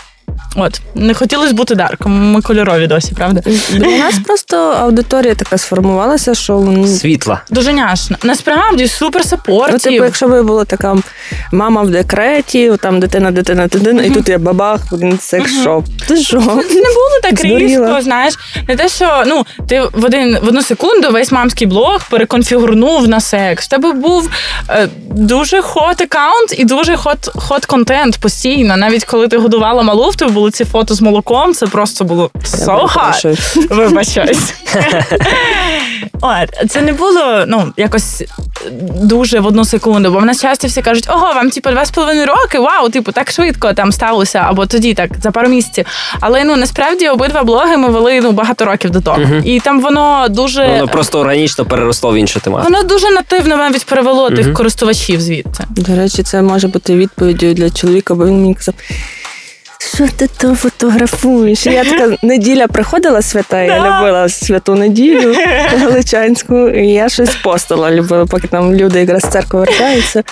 От 0.55 0.81
не 0.95 1.13
хотілося 1.13 1.53
бути 1.53 1.75
дарком. 1.75 2.31
Ми 2.31 2.41
кольорові 2.41 2.87
досі, 2.87 3.13
правда? 3.15 3.41
Для 3.71 3.97
нас 3.97 4.15
просто 4.25 4.57
аудиторія 4.57 5.35
така 5.35 5.57
сформувалася, 5.57 6.35
що 6.35 6.53
ну, 6.53 6.87
Світла. 6.87 7.41
Дуже 7.49 7.73
няшно. 7.73 8.17
Насправді 8.23 8.87
супер 8.87 9.23
Ну, 9.71 9.77
типу, 9.77 10.03
якщо 10.03 10.27
би 10.27 10.43
була 10.43 10.65
така 10.65 10.97
мама 11.51 11.81
в 11.81 11.89
декреті, 11.89 12.71
там 12.81 12.99
дитина, 12.99 13.31
дитина, 13.31 13.67
дитина, 13.67 14.03
і 14.03 14.09
тут 14.09 14.29
є 14.29 14.37
бабах, 14.37 14.81
блін, 14.91 15.19
секс-шоп. 15.19 15.83
Ти 16.07 16.17
що? 16.17 16.39
Не 16.39 16.81
було 16.81 17.19
так 17.23 17.41
різко, 17.43 18.01
знаєш. 18.01 18.33
Не 18.67 18.75
те, 18.75 18.89
що 18.89 19.23
ну 19.27 19.45
ти 19.67 19.81
в 19.93 20.05
один 20.05 20.37
в 20.43 20.47
одну 20.47 20.61
секунду 20.61 21.11
весь 21.11 21.31
мамський 21.31 21.67
блог 21.67 22.09
переконфігурнув 22.09 23.07
на 23.07 23.19
секс. 23.19 23.65
В 23.65 23.69
тебе 23.69 23.93
був 23.93 24.29
е, 24.69 24.87
дуже 25.09 25.61
хот 25.61 26.01
аккаунт 26.01 26.59
і 26.59 26.65
дуже 26.65 26.95
хот 26.95 27.29
хот 27.35 27.65
контент 27.65 28.17
постійно. 28.17 28.77
Навіть 28.77 29.05
коли 29.05 29.27
ти 29.27 29.37
годувала 29.37 29.83
малу, 29.83 30.11
в 30.25 30.26
тебе 30.27 30.39
були 30.39 30.51
ці 30.51 30.65
фото 30.65 30.93
з 30.93 31.01
молоком. 31.01 31.53
Це 31.53 31.67
просто 31.67 32.05
було 32.05 32.29
so 32.43 32.87
hot. 32.87 33.67
Вибачаюсь. 33.75 34.53
От, 36.21 36.69
це 36.71 36.81
не 36.81 36.93
було 36.93 37.45
ну, 37.47 37.73
якось 37.77 38.23
дуже 39.01 39.39
в 39.39 39.45
одну 39.45 39.65
секунду, 39.65 40.11
бо 40.11 40.19
в 40.19 40.25
нас 40.25 40.41
часто 40.41 40.67
всі 40.67 40.81
кажуть, 40.81 41.09
ого, 41.09 41.33
вам 41.33 41.49
типу 41.49 41.69
два 41.69 41.85
з 41.85 41.91
половиною 41.91 42.25
роки, 42.25 42.59
вау, 42.59 42.89
типу, 42.89 43.11
так 43.11 43.31
швидко 43.31 43.73
там 43.73 43.91
сталося, 43.91 44.45
або 44.47 44.65
тоді 44.65 44.93
так, 44.93 45.11
за 45.21 45.31
пару 45.31 45.47
місяців. 45.47 45.85
Але 46.19 46.43
ну 46.43 46.55
насправді 46.55 47.09
обидва 47.09 47.43
блоги 47.43 47.77
ми 47.77 47.89
вели 47.89 48.21
ну, 48.21 48.31
багато 48.31 48.65
років 48.65 48.91
до 48.91 49.01
того. 49.01 49.21
І 49.45 49.59
там 49.59 49.81
воно 49.81 50.27
дуже. 50.29 50.67
Воно 50.67 50.87
просто 50.87 51.19
органічно 51.19 51.65
переросло 51.65 52.11
в 52.11 52.15
іншу 52.15 52.39
тематику. 52.39 52.73
Воно 52.73 52.83
дуже 52.83 53.09
нативно 53.09 53.57
навіть 53.57 53.85
перевело 53.85 54.29
тих 54.29 54.53
користувачів 54.53 55.21
звідти. 55.21 55.63
До 55.69 55.95
речі, 55.95 56.23
це 56.23 56.41
може 56.41 56.67
бути 56.67 56.95
відповіддю 56.95 57.53
для 57.53 57.69
чоловіка, 57.69 58.15
бо 58.15 58.25
він 58.25 58.41
мені 58.41 58.55
казав. 58.55 58.75
Що 59.79 60.07
ти 60.17 60.27
то 60.27 60.55
фотографуєш? 60.55 61.65
І 61.65 61.69
я 61.69 61.83
така 61.83 62.17
неділя 62.21 62.67
приходила 62.67 63.21
свята, 63.21 63.61
я 63.61 63.77
любила 63.77 64.29
святу 64.29 64.75
неділю 64.75 65.35
Галичанську, 65.79 66.69
і 66.69 66.87
я 66.87 67.09
щось 67.09 67.35
постила, 67.35 67.91
любила, 67.91 68.25
поки 68.25 68.47
там 68.47 68.75
люди 68.75 68.99
якраз 68.99 69.21
з 69.21 69.27
церкви 69.29 69.59
вертаються. 69.59 70.23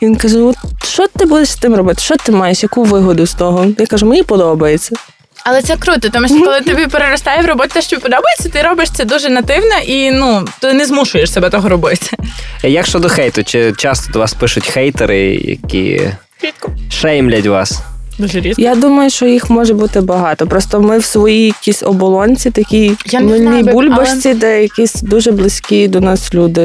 І 0.00 0.06
він 0.06 0.16
каже: 0.16 0.38
От 0.38 0.56
що 0.84 1.06
ти 1.06 1.24
будеш 1.26 1.48
з 1.48 1.56
тим 1.56 1.74
робити? 1.74 2.00
Що 2.00 2.16
ти 2.16 2.32
маєш? 2.32 2.62
Яку 2.62 2.84
вигоду 2.84 3.26
з 3.26 3.34
того? 3.34 3.66
Я 3.78 3.86
кажу, 3.86 4.06
мені 4.06 4.22
подобається. 4.22 4.96
Але 5.44 5.62
це 5.62 5.76
круто, 5.76 6.08
тому 6.08 6.28
що 6.28 6.38
коли 6.44 6.60
тобі 6.66 6.86
переростає 6.86 7.42
в 7.42 7.46
роботі 7.46 7.70
те, 7.74 7.82
що 7.82 8.00
подобається, 8.00 8.48
ти 8.48 8.62
робиш 8.62 8.90
це 8.90 9.04
дуже 9.04 9.28
нативно 9.28 9.78
і 9.86 10.10
ну 10.10 10.44
ти 10.60 10.72
не 10.72 10.86
змушуєш 10.86 11.32
себе 11.32 11.50
того 11.50 11.68
робити. 11.68 12.16
Як 12.62 12.86
щодо 12.86 13.08
хейту, 13.08 13.44
чи 13.44 13.72
часто 13.72 14.12
до 14.12 14.18
вас 14.18 14.34
пишуть 14.34 14.66
хейтери, 14.66 15.20
які 15.44 16.00
Рідко. 16.42 16.70
шеймлять 16.90 17.46
вас? 17.46 17.82
Дуже 18.22 18.40
різко. 18.40 18.62
Я 18.62 18.74
думаю, 18.74 19.10
що 19.10 19.26
їх 19.26 19.50
може 19.50 19.74
бути 19.74 20.00
багато. 20.00 20.46
Просто 20.46 20.80
ми 20.80 20.98
в 20.98 21.04
своїй 21.04 21.46
якійсь 21.46 21.82
оболонці, 21.82 22.50
такій 22.50 22.92
Я 23.06 23.20
не 23.20 23.26
мильній 23.26 23.62
бо- 23.62 23.72
бульбашці, 23.72 24.34
де 24.34 24.62
якісь 24.62 24.94
дуже 24.94 25.32
близькі 25.32 25.88
до 25.88 26.00
нас 26.00 26.34
люди 26.34 26.60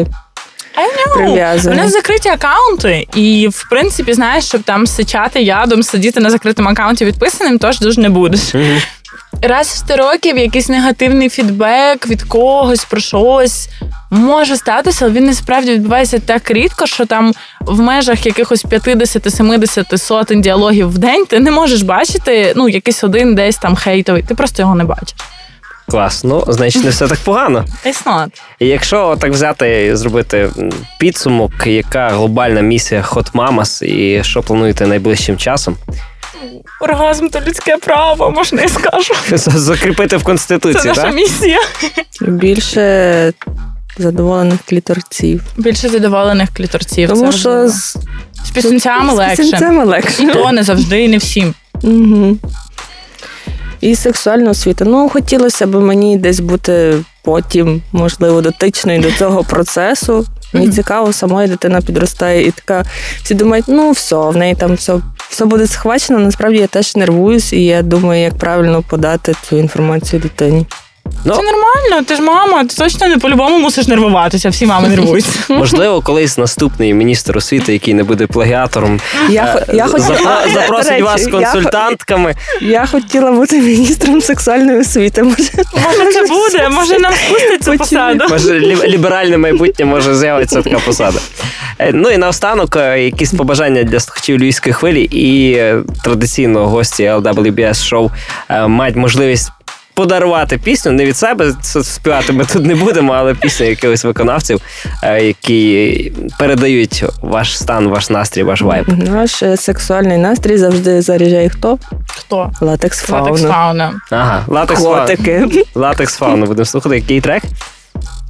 I 0.78 0.80
know. 0.80 1.14
У 1.16 1.18
прив'язані. 1.18 1.76
нас 1.78 1.92
закриті 1.92 2.30
акаунти, 2.34 3.08
і 3.16 3.48
в 3.52 3.70
принципі, 3.70 4.14
знаєш, 4.14 4.46
щоб 4.46 4.64
там 4.64 4.88
сичати 4.88 5.42
ядом, 5.42 5.84
сидіти 5.84 6.20
на 6.20 6.30
закритому 6.30 6.70
акаунті 6.70 7.06
відписаним, 7.06 7.60
теж 7.60 7.80
дуже 7.80 8.02
не 8.02 8.10
будеш. 8.10 8.54
Мгм. 8.54 8.78
Раз 9.42 9.68
в 9.68 9.78
100 9.78 9.98
років 9.98 10.38
якийсь 10.38 10.70
негативний 10.70 11.30
фідбек 11.30 12.08
від 12.08 12.24
когось 12.24 12.86
про 12.86 13.00
щось 13.00 13.70
може 14.10 14.58
статися, 14.58 15.06
але 15.06 15.14
він 15.14 15.26
насправді 15.26 15.72
відбувається 15.72 16.20
так 16.20 16.52
рідко, 16.52 16.86
що 16.86 17.06
там 17.06 17.34
в 17.62 17.80
межах 17.80 18.26
якихось 18.26 18.64
50, 18.64 19.34
70 19.34 20.02
сотень 20.02 20.42
діалогів 20.42 20.90
в 20.92 20.98
день 20.98 21.26
ти 21.26 21.40
не 21.40 21.52
можеш 21.52 21.82
бачити 21.82 22.54
ну 22.56 22.70
якийсь 22.70 23.04
один 23.04 23.36
десь 23.36 23.58
там 23.58 23.76
хейтовий. 23.76 24.24
Ти 24.24 24.36
просто 24.36 24.62
його 24.62 24.76
не 24.76 24.84
бачиш. 24.84 25.16
Клас. 25.90 26.24
Ну, 26.24 26.44
значить, 26.48 26.84
не 26.84 26.90
все 26.90 27.08
так 27.08 27.20
погано. 27.20 27.66
It's 27.86 28.04
not. 28.04 28.28
І 28.60 28.68
якщо 28.68 29.18
так 29.20 29.32
взяти 29.32 29.86
і 29.86 29.96
зробити 29.96 30.50
підсумок, 31.00 31.52
яка 31.68 32.10
глобальна 32.10 32.62
місія 32.62 33.02
Hot 33.02 33.32
Mamas 33.32 33.84
і 33.84 34.24
що 34.24 34.44
плануєте 34.44 34.88
найближчим 34.88 35.38
часом, 35.38 35.78
Оргазм 36.82 37.28
то 37.28 37.42
людське 37.48 37.78
право, 37.78 38.32
можна 38.32 38.62
я 38.62 38.70
скажу. 38.70 39.14
закріпити 39.38 40.16
в 40.18 40.20
Це 40.20 40.26
конституції, 40.26 40.84
наша 40.86 41.02
так? 41.02 41.16
місія. 41.16 41.60
більше 42.22 43.34
задоволених 43.98 44.60
кліторців. 44.70 45.44
Більше 45.58 45.90
задоволених 45.90 46.50
кліторців. 46.54 47.10
Тому 47.10 47.32
це 47.32 47.38
що 47.38 47.50
важливо. 47.50 47.70
з, 47.70 47.98
з 48.46 48.52
пісенцями 48.54 49.14
з 49.14 49.16
легше. 49.16 49.36
пісенцями 49.36 49.84
легше. 49.86 50.24
І 50.24 50.28
то 50.28 50.52
не 50.52 50.64
завжди, 50.64 51.04
і 51.04 51.08
не 51.08 51.18
всім. 51.18 51.54
Угу. 51.84 52.38
І 53.82 53.96
сексуальна 53.96 54.52
освіта. 54.52 54.86
Ну, 54.86 55.10
хотілося 55.10 55.68
б 55.68 55.76
мені 55.76 56.18
десь 56.18 56.40
бути 56.40 57.04
потім, 57.24 57.82
можливо, 57.92 58.42
дотичною 58.42 59.02
до 59.02 59.12
цього 59.12 59.44
процесу. 59.44 60.26
Мені 60.54 60.70
цікаво, 60.70 61.14
самої 61.14 61.48
дитина 61.48 61.82
підростає 61.82 62.48
і 62.48 62.52
така. 62.52 62.86
Всі 63.24 63.34
думають, 63.34 63.66
ну 63.68 63.92
все, 63.92 64.16
в 64.16 64.38
неї 64.38 64.56
там 64.56 64.74
все, 64.74 64.94
все 65.30 65.46
буде 65.46 65.68
схвачено. 65.68 66.20
Насправді 66.20 66.58
я 66.58 66.68
теж 66.68 66.96
нервуюсь, 66.96 67.54
і 67.54 67.66
я 67.66 67.82
думаю, 67.82 68.22
як 68.22 68.38
правильно 68.38 68.82
подати 68.82 69.36
цю 69.42 69.58
інформацію 69.58 70.22
дитині. 70.22 70.66
Ну, 71.26 71.36
Це 71.36 71.42
нормально, 71.42 72.06
ти 72.08 72.16
ж 72.16 72.22
мама, 72.22 72.64
ти 72.64 72.76
точно 72.76 73.08
не 73.08 73.18
по-любому 73.18 73.60
мусиш 73.60 73.88
нервуватися, 73.88 74.50
всі 74.50 74.66
мами 74.66 74.88
нервуються. 74.90 75.32
можливо, 75.50 76.02
колись 76.06 76.38
наступний 76.38 76.94
міністр 76.94 77.38
освіти, 77.38 77.74
який 77.74 77.94
не 77.94 78.04
буде 78.04 78.28
плагіатором, 78.28 79.00
Я, 79.30 79.66
е, 79.70 79.76
я, 79.76 79.86
запро- 79.86 79.92
хотіла, 79.92 80.42
до 80.48 80.54
запросить 80.54 80.92
речі, 80.92 81.04
вас 81.04 81.28
консультантками. 81.28 82.36
Я 82.62 82.86
хотіла 82.86 83.32
бути 83.32 83.62
міністром 83.62 84.22
сексуальної 84.22 84.80
освіти. 84.80 85.24
Може, 85.24 85.38
Може, 85.74 86.12
це 86.14 86.22
буде, 86.22 86.70
може 86.70 87.00
нам 87.00 87.14
спустять 87.14 87.64
цю 87.64 87.78
посаду. 87.78 88.26
Може, 88.30 88.60
ліберальне 88.88 89.38
майбутнє 89.38 89.86
може 89.86 90.16
з'явиться 90.16 90.62
така 90.62 90.80
посада. 90.80 91.20
Е, 91.80 91.92
Ну 91.94 92.10
і 92.10 92.18
наостанок, 92.18 92.76
е, 92.76 93.04
якісь 93.04 93.32
побажання 93.34 93.84
для 93.84 94.00
слухачів 94.00 94.38
львівської 94.40 94.74
хвилі 94.74 95.02
і 95.04 95.54
е, 95.54 95.80
традиційно 96.04 96.68
гості 96.68 97.04
LWBS 97.04 97.84
шоу 97.86 98.12
е, 98.50 98.68
мають 98.68 98.96
можливість. 98.96 99.52
Подарувати 99.98 100.58
пісню 100.58 100.92
не 100.92 101.06
від 101.06 101.18
себе 101.18 101.54
співати 101.64 102.34
ми 102.34 102.46
тут 102.46 102.66
не 102.66 102.76
будемо, 102.76 103.14
але 103.14 103.34
пісню 103.34 103.66
якихось 103.66 104.04
виконавців, 104.04 104.62
е, 105.04 105.24
які 105.24 106.12
передають 106.40 107.04
ваш 107.22 107.58
стан, 107.58 107.88
ваш 107.88 108.10
настрій, 108.10 108.44
ваш 108.44 108.62
вайб. 108.62 108.88
наш 109.10 109.44
е, 109.44 109.58
сексуальний 109.58 110.18
настрій 110.18 110.58
завжди 110.58 111.02
заряджає 111.02 111.50
хто? 111.50 111.78
Хто? 112.08 112.52
Латекс 112.62 113.10
Латекс 113.10 113.42
фауна. 113.42 113.54
фауна. 113.54 113.94
Ага, 114.12 114.44
латекс 114.48 114.84
фауна. 114.84 115.08
Латекс 115.76 116.16
фауна. 116.16 116.46
Будемо 116.46 116.66
слухати, 116.66 116.96
який 116.96 117.22
трек? 117.22 117.44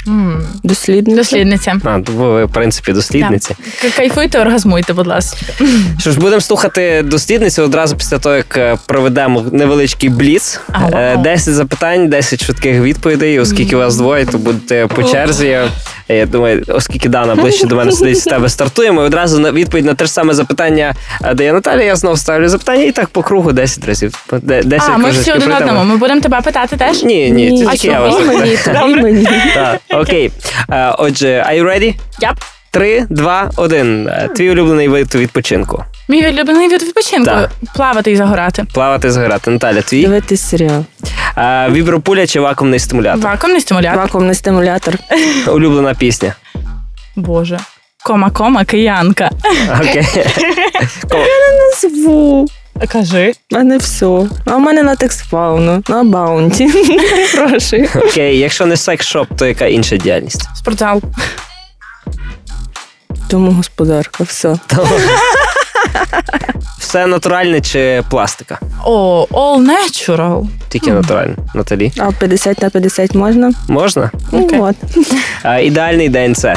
М, 0.08 0.43
Дослідниця. 0.63 1.17
Дослідниця. 1.17 1.76
А, 1.84 1.98
ви, 2.12 2.46
в 2.46 2.50
принципі, 2.50 2.93
дослідниці. 2.93 3.56
К- 3.82 3.88
Кайфуйте, 3.98 4.39
оргазмуйте, 4.39 4.93
будь 4.93 5.08
ласка. 5.08 5.38
Що 6.00 6.12
ж, 6.12 6.20
будемо 6.20 6.41
слухати 6.41 7.04
дослідницю 7.06 7.63
одразу 7.63 7.98
після 7.98 8.17
того, 8.20 8.36
як 8.36 8.58
е, 8.58 8.78
проведемо 8.86 9.46
невеличкий 9.52 10.10
бліц. 10.10 10.60
Ага. 10.72 10.89
Е, 10.93 11.17
10 11.17 11.54
запитань, 11.54 12.10
10 12.10 12.43
швидких 12.46 12.82
відповідей. 12.82 13.39
Оскільки 13.39 13.76
вас 13.76 13.96
двоє, 13.98 14.26
то 14.26 14.38
будете 14.38 14.88
по 14.88 15.04
черзі. 15.04 15.48
Е, 15.48 15.67
Я 16.10 16.26
думаю, 16.26 16.63
оскільки 16.67 17.10
Дана 17.10 17.36
ближче 17.36 17.67
до 17.67 17.76
мене 17.76 17.91
сидить 17.91 18.20
з 18.20 18.24
тебе, 18.24 18.50
стартуємо. 18.50 19.02
І 19.04 19.06
одразу 19.06 19.39
на 19.39 19.52
відповідь 19.52 19.86
на 19.86 19.93
те 19.93 20.06
ж 20.06 20.12
саме 20.12 20.34
запитання 20.34 20.96
де 21.22 21.34
дає 21.34 21.54
Наталія. 21.54 21.86
Я 21.86 21.96
знову 21.96 22.17
ставлю 22.17 22.50
запитання 22.50 22.84
і 22.84 22.91
так 22.91 23.08
по 23.10 23.24
кругу 23.24 23.52
10 23.52 23.86
разів. 23.86 24.26
Де- 24.41 24.63
10 24.63 24.89
А, 24.93 24.98
ми 24.98 25.10
всі 25.12 25.32
один 25.32 25.54
одному. 25.54 25.84
Ми 25.84 25.98
будемо 25.98 26.22
тебе 26.22 26.41
питати 26.41 26.78
теж? 26.78 27.04
Ні, 27.04 27.32
ні, 27.32 27.52
Ні, 27.52 27.67
тільки 27.67 27.88
я 27.88 28.00
вас. 28.00 28.15
мені, 28.86 29.28
окей. 29.93 30.32
Е, 30.72 30.96
Отже, 30.98 31.28
are 31.28 31.62
you 31.62 31.63
ready? 31.63 31.96
Yep. 32.22 32.34
Три, 32.72 33.06
два, 33.10 33.52
один. 33.56 34.08
Е, 34.08 34.30
Твій 34.36 34.52
улюблений 34.52 34.88
вид 34.88 35.15
відпочинку. 35.15 35.84
Мій 36.10 36.28
улюблений 36.28 36.67
від 36.67 36.84
відпочинку. 36.84 37.26
Так. 37.26 37.50
Плавати 37.76 38.12
і 38.12 38.15
загорати. 38.15 38.65
Плавати 38.74 39.12
згорати. 39.12 39.52
Наталя, 39.52 39.82
твій. 39.82 40.02
Дивитись 40.02 40.50
серіал. 40.50 40.84
Е, 41.38 41.70
Вібропуля 41.72 42.28
чи 42.28 42.39
вакуумний 42.39 42.80
стимулятор? 42.80 43.22
Вакуумний 43.32 43.62
стимулятор. 43.62 43.98
Вакуумний 44.00 44.36
стимулятор. 44.36 44.93
Улюблена 45.48 45.93
пісня. 45.93 46.36
Боже. 47.15 47.60
Кома-кома, 48.06 48.65
киянка. 48.65 49.30
Окей. 49.82 50.08
Назву. 51.84 52.48
Кажи. 52.91 53.34
А 53.56 53.63
не 53.63 53.78
все. 53.78 54.28
А 54.46 54.56
в 54.56 54.60
мене 54.60 54.84
латекс 54.84 55.20
фауна. 55.20 55.82
На 55.89 56.04
баунті. 56.04 56.67
Прошу. 57.36 57.78
Окей, 57.96 58.38
якщо 58.39 58.65
не 58.65 58.76
секс-шоп, 58.78 59.28
то 59.38 59.46
яка 59.46 59.65
інша 59.65 59.98
діяльність? 59.98 60.50
Спортзал. 60.56 61.02
Тому 63.30 63.52
господарка, 63.52 64.24
все. 64.24 64.56
Все 66.79 67.07
натуральне 67.07 67.62
чи 67.62 68.03
пластика? 68.10 68.60
О, 68.86 69.27
all 69.31 69.65
natural. 69.67 70.45
Тільки 70.69 70.91
натуральне. 70.91 71.36
Наталі. 71.53 71.91
А 71.97 72.12
50 72.12 72.62
на 72.62 72.69
50 72.69 73.15
можна? 73.15 73.53
Можна? 73.67 74.12
Окей. 74.31 74.47
Ну, 74.57 74.63
от. 74.63 74.75
А, 75.43 75.60
ідеальний 75.60 76.10
день 76.10 76.36
це. 76.36 76.55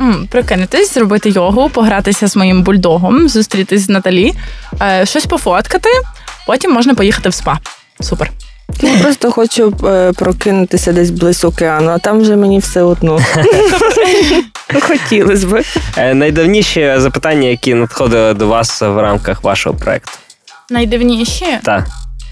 М, 0.00 0.28
Прикинутись, 0.30 0.94
зробити 0.94 1.30
йогу, 1.30 1.68
погратися 1.68 2.26
з 2.28 2.36
моїм 2.36 2.62
бульдогом, 2.62 3.28
зустрітись 3.28 3.80
з 3.82 3.88
Наталі, 3.88 4.34
е, 4.82 5.06
щось 5.06 5.26
пофоткати, 5.26 5.88
потім 6.46 6.72
можна 6.72 6.94
поїхати 6.94 7.28
в 7.28 7.34
спа. 7.34 7.58
Супер. 8.00 8.30
Я 8.80 8.98
просто 9.02 9.30
хочу 9.30 9.74
е, 9.84 10.12
прокинутися 10.12 10.92
десь 10.92 11.10
близько 11.10 11.48
океану, 11.48 11.90
а 11.90 11.98
там 11.98 12.20
вже 12.20 12.36
мені 12.36 12.58
все 12.58 12.82
одно. 12.82 13.20
Хотілося 14.80 15.46
б. 15.46 15.62
Е, 15.96 16.14
найдавніші 16.14 16.94
запитання, 16.96 17.48
які 17.48 17.74
надходили 17.74 18.34
до 18.34 18.46
вас 18.46 18.82
в 18.82 18.98
рамках 18.98 19.44
вашого 19.44 19.76
проекту. 19.76 20.12
Найдавніші? 20.70 21.58
Так. 21.62 21.86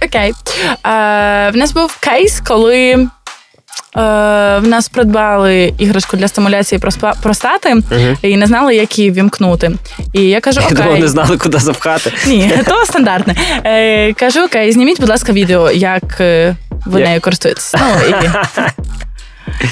Окей. 0.06 0.30
Е, 0.30 0.34
в 1.50 1.56
нас 1.56 1.72
був 1.72 1.96
кейс, 2.00 2.42
коли 2.46 3.08
в 3.94 4.60
нас 4.62 4.88
придбали 4.88 5.72
іграшку 5.78 6.16
для 6.16 6.28
стимуляції 6.28 6.78
проспа- 6.78 7.22
простати 7.22 7.74
Угу. 7.74 8.16
і 8.22 8.36
не 8.36 8.46
знали, 8.46 8.76
як 8.76 8.98
її 8.98 9.10
вімкнути. 9.10 9.70
І 10.12 10.22
я 10.22 10.40
кажу, 10.40 10.60
Я 10.60 10.66
окей. 10.66 10.76
думав, 10.76 10.98
не 11.00 11.08
знали, 11.08 11.36
куди 11.38 11.58
запхати. 11.58 12.12
Ні, 12.26 12.52
то 12.68 12.86
стандартне. 12.86 13.34
Е, 13.64 14.12
кажу, 14.12 14.40
окей, 14.44 14.72
зніміть, 14.72 15.00
будь 15.00 15.08
ласка, 15.08 15.32
відео, 15.32 15.70
як 15.70 16.20
е, 16.20 16.56
ви 16.86 17.00
нею 17.00 17.20
користуєтесь. 17.20 17.74
Ну, 17.78 17.86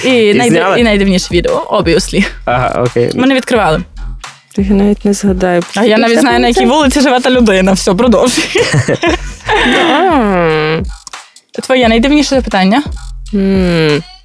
і, 0.04 0.08
і, 0.10 0.34
найди- 0.34 0.64
і 0.78 0.82
найдивніше 0.82 1.26
відео, 1.30 1.66
obviously. 1.70 2.26
Ага, 2.44 2.82
окей. 2.86 3.10
Ми 3.14 3.26
не 3.26 3.34
відкривали. 3.34 3.80
Я 4.58 4.74
навіть 4.74 5.04
не 5.04 5.12
згадаю. 5.12 5.62
А 5.76 5.84
я 5.84 5.98
навіть 5.98 6.20
знаю, 6.20 6.40
на 6.40 6.48
якій 6.48 6.66
вулиці 6.66 7.00
живе 7.00 7.20
та 7.20 7.30
людина. 7.30 7.72
Все, 7.72 7.94
продовжуй. 7.94 8.44
Твоє 11.62 11.88
найдивніше 11.88 12.28
запитання. 12.34 12.82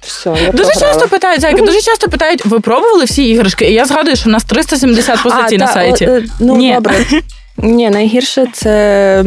Все, 0.00 0.30
я 0.30 0.52
Дуже 0.52 0.70
програла. 0.70 0.92
часто 0.94 1.08
питають, 1.08 1.40
зайки, 1.40 1.62
дуже 1.62 1.80
часто 1.80 2.08
питають, 2.08 2.46
ви 2.46 2.60
пробували 2.60 3.04
всі 3.04 3.24
іграшки? 3.28 3.64
І 3.64 3.72
я 3.72 3.84
згадую, 3.84 4.16
що 4.16 4.28
у 4.28 4.32
нас 4.32 4.44
370 4.44 5.22
позицій 5.22 5.54
А, 5.54 5.58
на 5.58 5.66
та, 5.66 5.72
сайті. 5.72 6.06
о, 6.06 6.10
е, 6.10 6.24
ну, 6.40 6.56
Ні. 6.56 6.74
добре. 6.74 6.94
Ні, 7.56 7.90
найгірше 7.90 8.46
це 8.52 9.24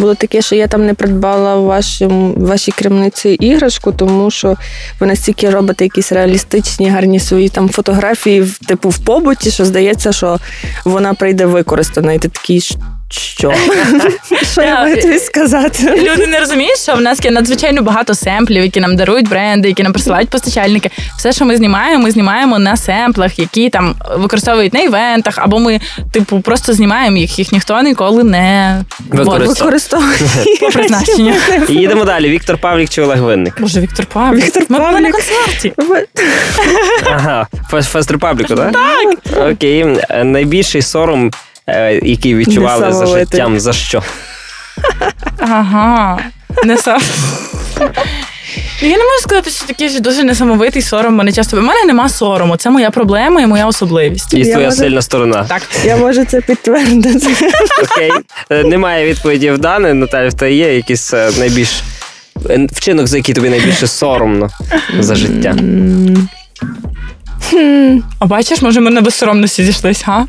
було 0.00 0.14
таке, 0.14 0.42
що 0.42 0.54
я 0.54 0.66
там 0.66 0.86
не 0.86 0.94
придбала 0.94 1.54
в 1.56 1.62
вашому, 1.62 2.34
вашій 2.36 2.72
крамниці 2.72 3.28
іграшку, 3.30 3.92
тому 3.92 4.30
що 4.30 4.56
ви 5.00 5.06
настільки 5.06 5.50
робите 5.50 5.84
якісь 5.84 6.12
реалістичні, 6.12 6.90
гарні 6.90 7.20
свої 7.20 7.48
там 7.48 7.68
фотографії, 7.68 8.46
типу 8.68 8.88
в 8.88 8.98
побуті, 8.98 9.50
що 9.50 9.64
здається, 9.64 10.12
що 10.12 10.38
вона 10.84 11.14
прийде 11.14 11.46
використана. 11.46 12.12
І 12.12 12.18
ти 12.18 12.28
такий, 12.28 12.58
«Щ- 12.58 12.76
що? 13.10 13.54
Що 14.52 14.62
я 14.62 14.74
маю 14.80 15.02
тобі 15.02 15.18
сказати? 15.18 16.02
Люди 16.12 16.26
не 16.26 16.40
розуміють, 16.40 16.78
що 16.78 16.94
в 16.94 17.00
нас 17.00 17.24
є 17.24 17.30
надзвичайно 17.30 17.82
багато 17.82 18.14
семплів, 18.14 18.62
які 18.62 18.80
нам 18.80 18.96
дарують 18.96 19.28
бренди, 19.28 19.68
які 19.68 19.82
нам 19.82 19.92
присилають 19.92 20.28
постачальники. 20.28 20.90
Все, 21.18 21.32
що 21.32 21.44
ми 21.44 21.56
знімаємо, 21.56 22.02
ми 22.02 22.10
знімаємо 22.10 22.58
на 22.58 22.76
семплах, 22.76 23.38
які 23.38 23.70
там 23.70 23.94
використовують 24.16 24.74
на 24.74 24.80
івентах, 24.80 25.34
або 25.38 25.58
ми, 25.58 25.80
типу, 26.12 26.40
просто 26.40 26.72
знімаємо 26.72 27.16
їх. 27.16 27.38
Їх 27.38 27.52
ніхто 27.52 27.82
ніколи 27.82 28.24
не 28.24 28.84
Використовує. 29.10 30.18
по 30.60 30.68
призначенню. 30.68 31.34
І 31.68 31.72
їдемо 31.72 32.04
далі. 32.04 32.28
Віктор 32.28 32.58
Павлік 32.58 32.88
чи 32.88 33.02
Олег 33.02 33.22
Винник? 33.22 33.60
Боже, 33.60 33.80
Віктор 33.80 34.06
Павлік. 34.06 34.44
Віктор 34.44 34.62
Ми 34.68 34.78
були 34.78 35.00
на 35.00 35.12
концерті. 35.12 35.72
Ага, 37.06 37.46
Фест 37.70 38.10
Репабліку, 38.10 38.54
так? 38.54 38.72
Так. 38.72 39.18
Окей. 39.52 39.86
Найбільший 40.24 40.82
сором, 40.82 41.30
який 42.02 42.34
відчували 42.34 42.92
за 42.92 43.06
життям, 43.06 43.60
за 43.60 43.72
що? 43.72 44.02
Ага. 45.38 46.18
Не 46.64 46.76
сам. 46.76 47.00
Я 48.80 48.88
не 48.88 49.04
можу 49.04 49.18
сказати, 49.22 49.50
що 49.50 49.64
такий 49.66 49.88
ж 49.88 50.00
дуже 50.00 50.22
несамовитий 50.24 50.82
сором 50.82 51.14
мене 51.14 51.32
часто. 51.32 51.56
У 51.58 51.60
мене 51.60 51.84
нема 51.84 52.08
сорому. 52.08 52.56
Це 52.56 52.70
моя 52.70 52.90
проблема 52.90 53.40
і 53.40 53.46
моя 53.46 53.66
особливість. 53.66 54.34
І 54.34 54.38
Я 54.38 54.52
твоя 54.52 54.66
можу- 54.68 54.76
сильна 54.78 55.02
сторона. 55.02 55.44
Так. 55.44 55.62
Я 55.84 55.96
можу 55.96 56.24
це 56.24 56.40
підтвердити. 56.40 57.26
Окей. 57.82 58.10
Е, 58.50 58.64
Немає 58.64 59.06
відповіді 59.06 59.50
в 59.50 59.58
Дани. 59.58 59.94
Наталя, 59.94 60.28
в 60.28 60.34
тебе 60.34 60.52
є 60.52 60.76
якийсь 60.76 61.14
е, 61.14 61.30
найбільш 61.38 61.82
е, 62.50 62.66
вчинок, 62.72 63.06
за 63.06 63.16
який 63.16 63.34
тобі 63.34 63.48
найбільше 63.50 63.86
соромно 63.86 64.48
за 64.98 65.14
життя. 65.14 65.54
А 68.18 68.26
бачиш, 68.26 68.62
може, 68.62 68.80
ми 68.80 68.90
на 68.90 69.00
безсоромності 69.00 69.64
зійшлись, 69.64 70.02
га? 70.04 70.26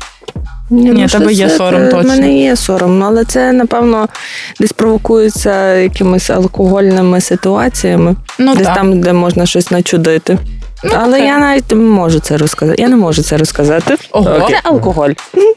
Ні, 0.70 0.92
ну, 0.92 1.06
тебе 1.06 1.32
є 1.32 1.48
це? 1.48 1.56
сором, 1.56 1.84
точно. 1.84 2.00
В 2.00 2.06
мене 2.06 2.38
є 2.38 2.56
сором, 2.56 3.02
але 3.04 3.24
це, 3.24 3.52
напевно, 3.52 4.08
десь 4.60 4.72
провокується 4.72 5.74
якимись 5.74 6.30
алкогольними 6.30 7.20
ситуаціями, 7.20 8.16
Ну 8.38 8.54
десь 8.54 8.66
так. 8.66 8.76
там, 8.76 9.00
де 9.00 9.12
можна 9.12 9.46
щось 9.46 9.70
начудити. 9.70 10.38
Ну, 10.84 10.90
але 10.94 11.16
окей. 11.16 11.26
я 11.26 11.38
навіть 11.38 11.70
не 11.70 11.76
можу 11.76 12.20
це 12.20 12.36
розказати. 12.36 12.82
Я 12.82 12.88
не 12.88 12.96
можу 12.96 13.22
це 13.22 13.36
розказати. 13.36 13.96
Ого. 14.10 14.30
Окей. 14.30 14.56
Це 14.56 14.60
алкоголь. 14.68 15.10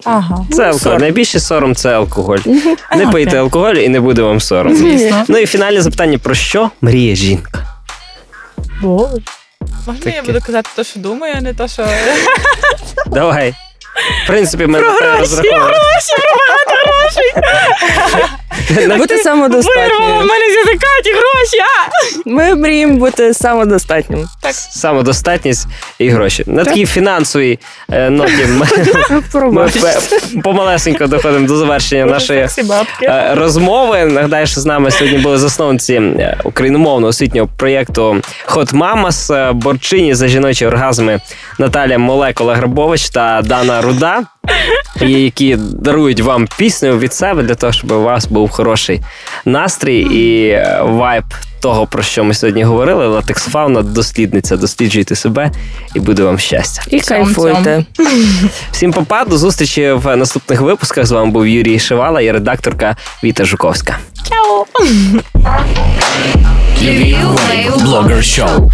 Ага. 0.04 0.46
Це 0.52 0.64
алкоголь. 0.64 1.00
Найбільший 1.00 1.42
сором 1.42 1.76
це 1.76 1.90
алкоголь. 1.94 2.38
Не 2.98 3.08
пийте 3.12 3.38
алкоголь 3.38 3.74
і 3.76 3.90
не 3.90 4.00
буде 4.00 4.22
вам 4.22 4.40
сором. 4.42 4.76
Звісно. 4.76 5.24
Ну 5.28 5.38
і 5.38 5.46
фінальне 5.46 5.82
запитання: 5.82 6.18
про 6.24 6.36
що 6.36 6.70
мріє 6.82 7.16
жінка? 7.16 7.60
Боже. 8.82 9.18
Можна 9.88 10.04
Таке. 10.04 10.16
я 10.16 10.24
буду 10.24 10.40
казати 10.46 10.70
те, 10.76 10.84
що 10.84 11.00
думаю, 11.00 11.34
а 11.38 11.42
не 11.42 11.54
те, 11.54 11.68
що. 11.68 11.86
Давай. 13.08 13.54
В 13.96 14.28
принципі, 14.28 14.68
ми 14.68 14.80
на 14.80 14.94
те 15.00 15.06
розраховуємо. 17.04 18.44
Бути 18.98 19.18
Вирвала 19.18 20.24
в 20.24 20.26
мене 20.26 20.46
з 20.50 20.56
язика 20.56 20.88
ті 21.04 21.12
гроші, 21.12 21.58
а! 21.60 22.30
Ми 22.30 22.56
мріємо 22.56 22.98
бути 22.98 23.34
самодостатнім. 23.34 24.26
Самодостатність 24.52 25.68
і 26.00 26.10
гроші. 26.10 26.44
На 26.48 26.64
такій 26.64 26.86
фінансовій 26.86 27.60
е, 27.92 28.10
ноті 28.10 28.46
ми, 28.48 28.68
ми 29.52 29.72
помалесенько 30.44 31.08
доходимо 31.08 31.48
до 31.48 31.58
завершення 31.58 32.06
нашої 32.06 32.48
е, 33.04 33.32
розмови. 33.34 34.06
Нагадаю, 34.06 34.48
що 34.48 34.62
з 34.62 34.66
нами 34.66 34.92
сьогодні 34.92 35.18
були 35.18 35.38
засновниці 35.38 35.94
е, 35.94 36.38
україномовного 36.44 37.10
освітнього 37.10 37.50
проєкту 37.58 38.22
Hot 38.48 38.74
Mamas, 38.74 39.34
е, 39.34 39.52
борчині 39.52 40.16
за 40.16 40.28
жіночі 40.28 40.66
оргазми 40.66 41.20
Наталя 41.60 41.98
Молекола 41.98 42.56
Грабович 42.56 43.10
та 43.10 43.42
Дана 43.46 43.82
Руда, 43.82 44.24
і 45.02 45.12
які 45.12 45.56
дарують 45.60 46.22
вам 46.22 46.48
пісню 46.58 46.98
від 46.98 47.14
себе 47.14 47.44
для 47.44 47.56
того, 47.56 47.74
щоб 47.74 47.92
у 47.92 48.02
вас 48.02 48.26
був 48.26 48.50
хороший 48.50 49.02
настрій 49.46 50.00
і 50.00 50.48
е, 50.50 50.80
вайб. 50.84 51.24
Того, 51.62 51.88
про 51.88 52.04
що 52.04 52.24
ми 52.24 52.34
сьогодні 52.34 52.64
говорили, 52.64 53.08
латекс 53.08 53.44
фауна, 53.44 53.82
дослідниця, 53.82 54.58
досліджуйте 54.58 55.16
себе 55.16 55.52
і 55.96 56.00
буде 56.00 56.24
вам 56.24 56.40
щастя. 56.40 56.82
І 56.88 57.00
кайфуйте. 57.00 57.86
Всім 58.72 58.92
попа, 58.92 59.26
до 59.26 59.38
зустрічі 59.38 59.92
в 59.92 60.16
наступних 60.16 60.62
випусках. 60.62 61.06
З 61.06 61.12
вами 61.12 61.32
був 61.32 61.48
Юрій 61.48 61.80
Шивала 61.80 62.22
і 62.22 62.32
редакторка 62.32 62.96
Віта 63.24 63.46
Жуковська. 63.46 63.98
Чао! 64.30 64.66
Blogger 67.84 68.22
Show. 68.22 68.70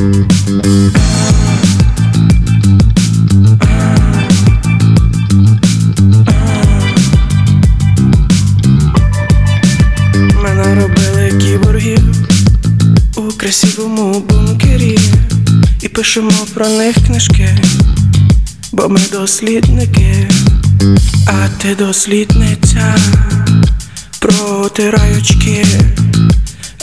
Мене 0.00 0.24
робили 10.74 11.32
кіборгів 11.40 12.00
у 13.16 13.22
красивому 13.22 14.20
бункері. 14.20 14.98
І 15.80 15.88
пишемо 15.88 16.32
про 16.54 16.68
них 16.68 16.96
книжки, 17.06 17.58
бо 18.72 18.88
ми 18.88 19.00
дослідники, 19.12 20.28
а 21.26 21.48
ти 21.62 21.74
дослідниця, 21.74 22.96
протирай 24.18 25.18
очки, 25.18 25.66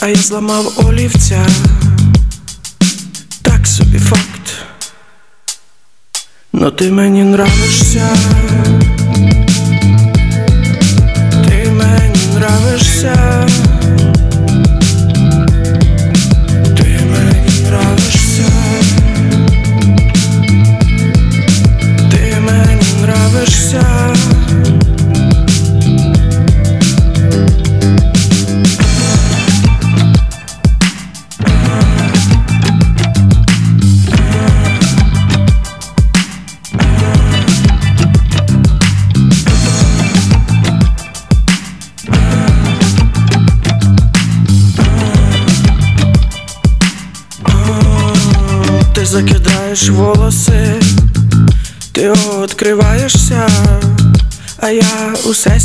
а 0.00 0.08
я 0.08 0.14
зламав 0.14 0.72
олівця. 0.76 1.46
i 3.94 4.00
fakt 4.02 4.54
Në 6.58 6.70
ty 6.76 6.90
me 6.92 7.08
një 7.12 7.28
ndrashë 7.32 8.97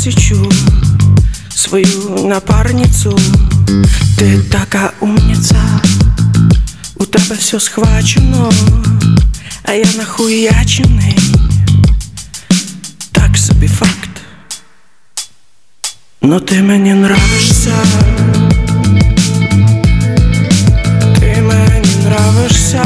січу 0.04 0.52
свою 1.54 2.18
напарницю, 2.24 3.18
ти 4.18 4.38
така 4.38 4.92
умниця, 5.00 5.80
у 6.94 7.04
тебе 7.04 7.36
все 7.38 7.60
схвачено, 7.60 8.52
а 9.62 9.72
я 9.72 9.84
нахуячений, 9.96 11.18
так 13.12 13.38
собі 13.38 13.68
факт. 13.68 14.10
Но 16.22 16.40
ти 16.40 16.62
мені 16.62 16.90
нравишся. 16.90 17.74
Ти 21.20 21.42
мені 21.42 21.88
нравишся. 22.04 22.84